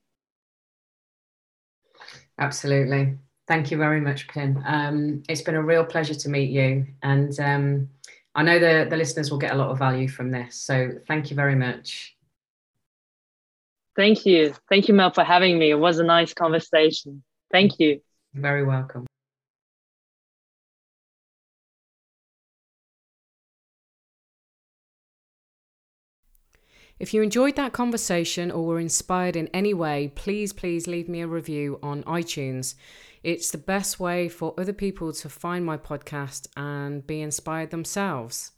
absolutely 2.43 3.17
thank 3.47 3.71
you 3.71 3.77
very 3.77 4.01
much 4.01 4.29
pin 4.29 4.63
um, 4.67 5.23
it's 5.29 5.43
been 5.43 5.55
a 5.55 5.63
real 5.63 5.85
pleasure 5.85 6.15
to 6.15 6.29
meet 6.29 6.51
you 6.51 6.87
and 7.03 7.39
um, 7.41 7.89
i 8.35 8.43
know 8.43 8.59
the, 8.59 8.87
the 8.91 8.97
listeners 8.97 9.31
will 9.31 9.39
get 9.39 9.53
a 9.53 9.57
lot 9.57 9.71
of 9.71 9.79
value 9.79 10.09
from 10.09 10.31
this 10.31 10.57
so 10.57 10.91
thank 11.07 11.31
you 11.31 11.37
very 11.37 11.55
much 11.55 12.17
Thank 13.95 14.25
you. 14.25 14.55
Thank 14.69 14.89
you, 14.89 14.95
Mel, 14.95 15.11
for 15.11 15.25
having 15.25 15.59
me. 15.59 15.71
It 15.71 15.79
was 15.79 15.99
a 15.99 16.05
nice 16.05 16.33
conversation. 16.33 17.23
Thank 17.51 17.79
you. 17.79 18.01
You're 18.33 18.43
very 18.43 18.65
welcome. 18.65 19.07
If 27.03 27.13
you 27.13 27.21
enjoyed 27.21 27.57
that 27.57 27.73
conversation 27.73 28.53
or 28.53 28.65
were 28.65 28.79
inspired 28.79 29.35
in 29.35 29.49
any 29.49 29.75
way, 29.75 30.13
please, 30.15 30.53
please 30.53 30.87
leave 30.87 31.09
me 31.09 31.21
a 31.21 31.27
review 31.27 31.81
on 31.83 32.05
iTunes. 32.05 32.77
It's 33.25 33.51
the 33.51 33.59
best 33.59 33.99
way 33.99 34.29
for 34.29 34.55
other 34.57 34.73
people 34.73 35.13
to 35.15 35.29
find 35.29 35.67
my 35.67 35.77
podcast 35.77 36.47
and 36.57 37.05
be 37.05 37.21
inspired 37.21 37.71
themselves. 37.71 38.53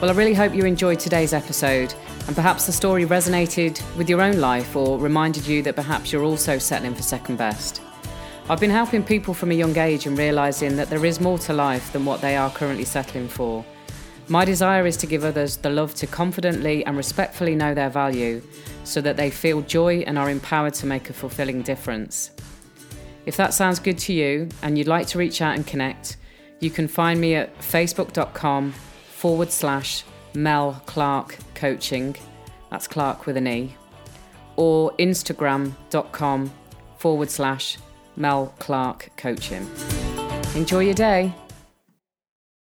Well, 0.00 0.10
I 0.10 0.14
really 0.14 0.34
hope 0.34 0.56
you 0.56 0.64
enjoyed 0.64 0.98
today's 0.98 1.32
episode 1.32 1.94
and 2.26 2.34
perhaps 2.34 2.66
the 2.66 2.72
story 2.72 3.04
resonated 3.04 3.80
with 3.96 4.10
your 4.10 4.20
own 4.20 4.40
life 4.40 4.74
or 4.74 4.98
reminded 4.98 5.46
you 5.46 5.62
that 5.62 5.76
perhaps 5.76 6.12
you're 6.12 6.24
also 6.24 6.58
settling 6.58 6.96
for 6.96 7.02
second 7.04 7.36
best. 7.36 7.80
I've 8.48 8.58
been 8.58 8.70
helping 8.70 9.04
people 9.04 9.34
from 9.34 9.52
a 9.52 9.54
young 9.54 9.76
age 9.78 10.06
and 10.06 10.18
realizing 10.18 10.76
that 10.76 10.90
there 10.90 11.06
is 11.06 11.20
more 11.20 11.38
to 11.38 11.52
life 11.52 11.92
than 11.92 12.04
what 12.04 12.20
they 12.20 12.36
are 12.36 12.50
currently 12.50 12.84
settling 12.84 13.28
for. 13.28 13.64
My 14.28 14.44
desire 14.44 14.84
is 14.84 14.96
to 14.98 15.06
give 15.06 15.24
others 15.24 15.56
the 15.56 15.70
love 15.70 15.94
to 15.96 16.06
confidently 16.08 16.84
and 16.84 16.96
respectfully 16.96 17.54
know 17.54 17.72
their 17.72 17.88
value 17.88 18.42
so 18.82 19.00
that 19.00 19.16
they 19.16 19.30
feel 19.30 19.62
joy 19.62 19.98
and 20.00 20.18
are 20.18 20.28
empowered 20.28 20.74
to 20.74 20.86
make 20.86 21.08
a 21.08 21.12
fulfilling 21.12 21.62
difference. 21.62 22.32
If 23.26 23.36
that 23.36 23.54
sounds 23.54 23.78
good 23.78 23.98
to 23.98 24.12
you 24.12 24.48
and 24.62 24.76
you'd 24.76 24.88
like 24.88 25.06
to 25.08 25.18
reach 25.18 25.40
out 25.40 25.54
and 25.54 25.64
connect, 25.64 26.16
you 26.58 26.70
can 26.70 26.88
find 26.88 27.20
me 27.20 27.36
at 27.36 27.56
facebook.com 27.60 28.72
forward 28.72 29.52
slash 29.52 30.04
Mel 30.34 30.82
Clarke 30.86 31.36
Coaching. 31.54 32.16
That's 32.70 32.88
Clarke 32.88 33.26
with 33.26 33.36
an 33.36 33.46
E. 33.46 33.76
Or 34.56 34.92
Instagram.com 34.98 36.52
forward 36.98 37.30
slash 37.30 37.78
Mel 38.16 38.52
Clarke 38.58 39.10
Coaching. 39.16 39.66
Enjoy 40.54 40.80
your 40.80 40.94
day. 40.94 41.34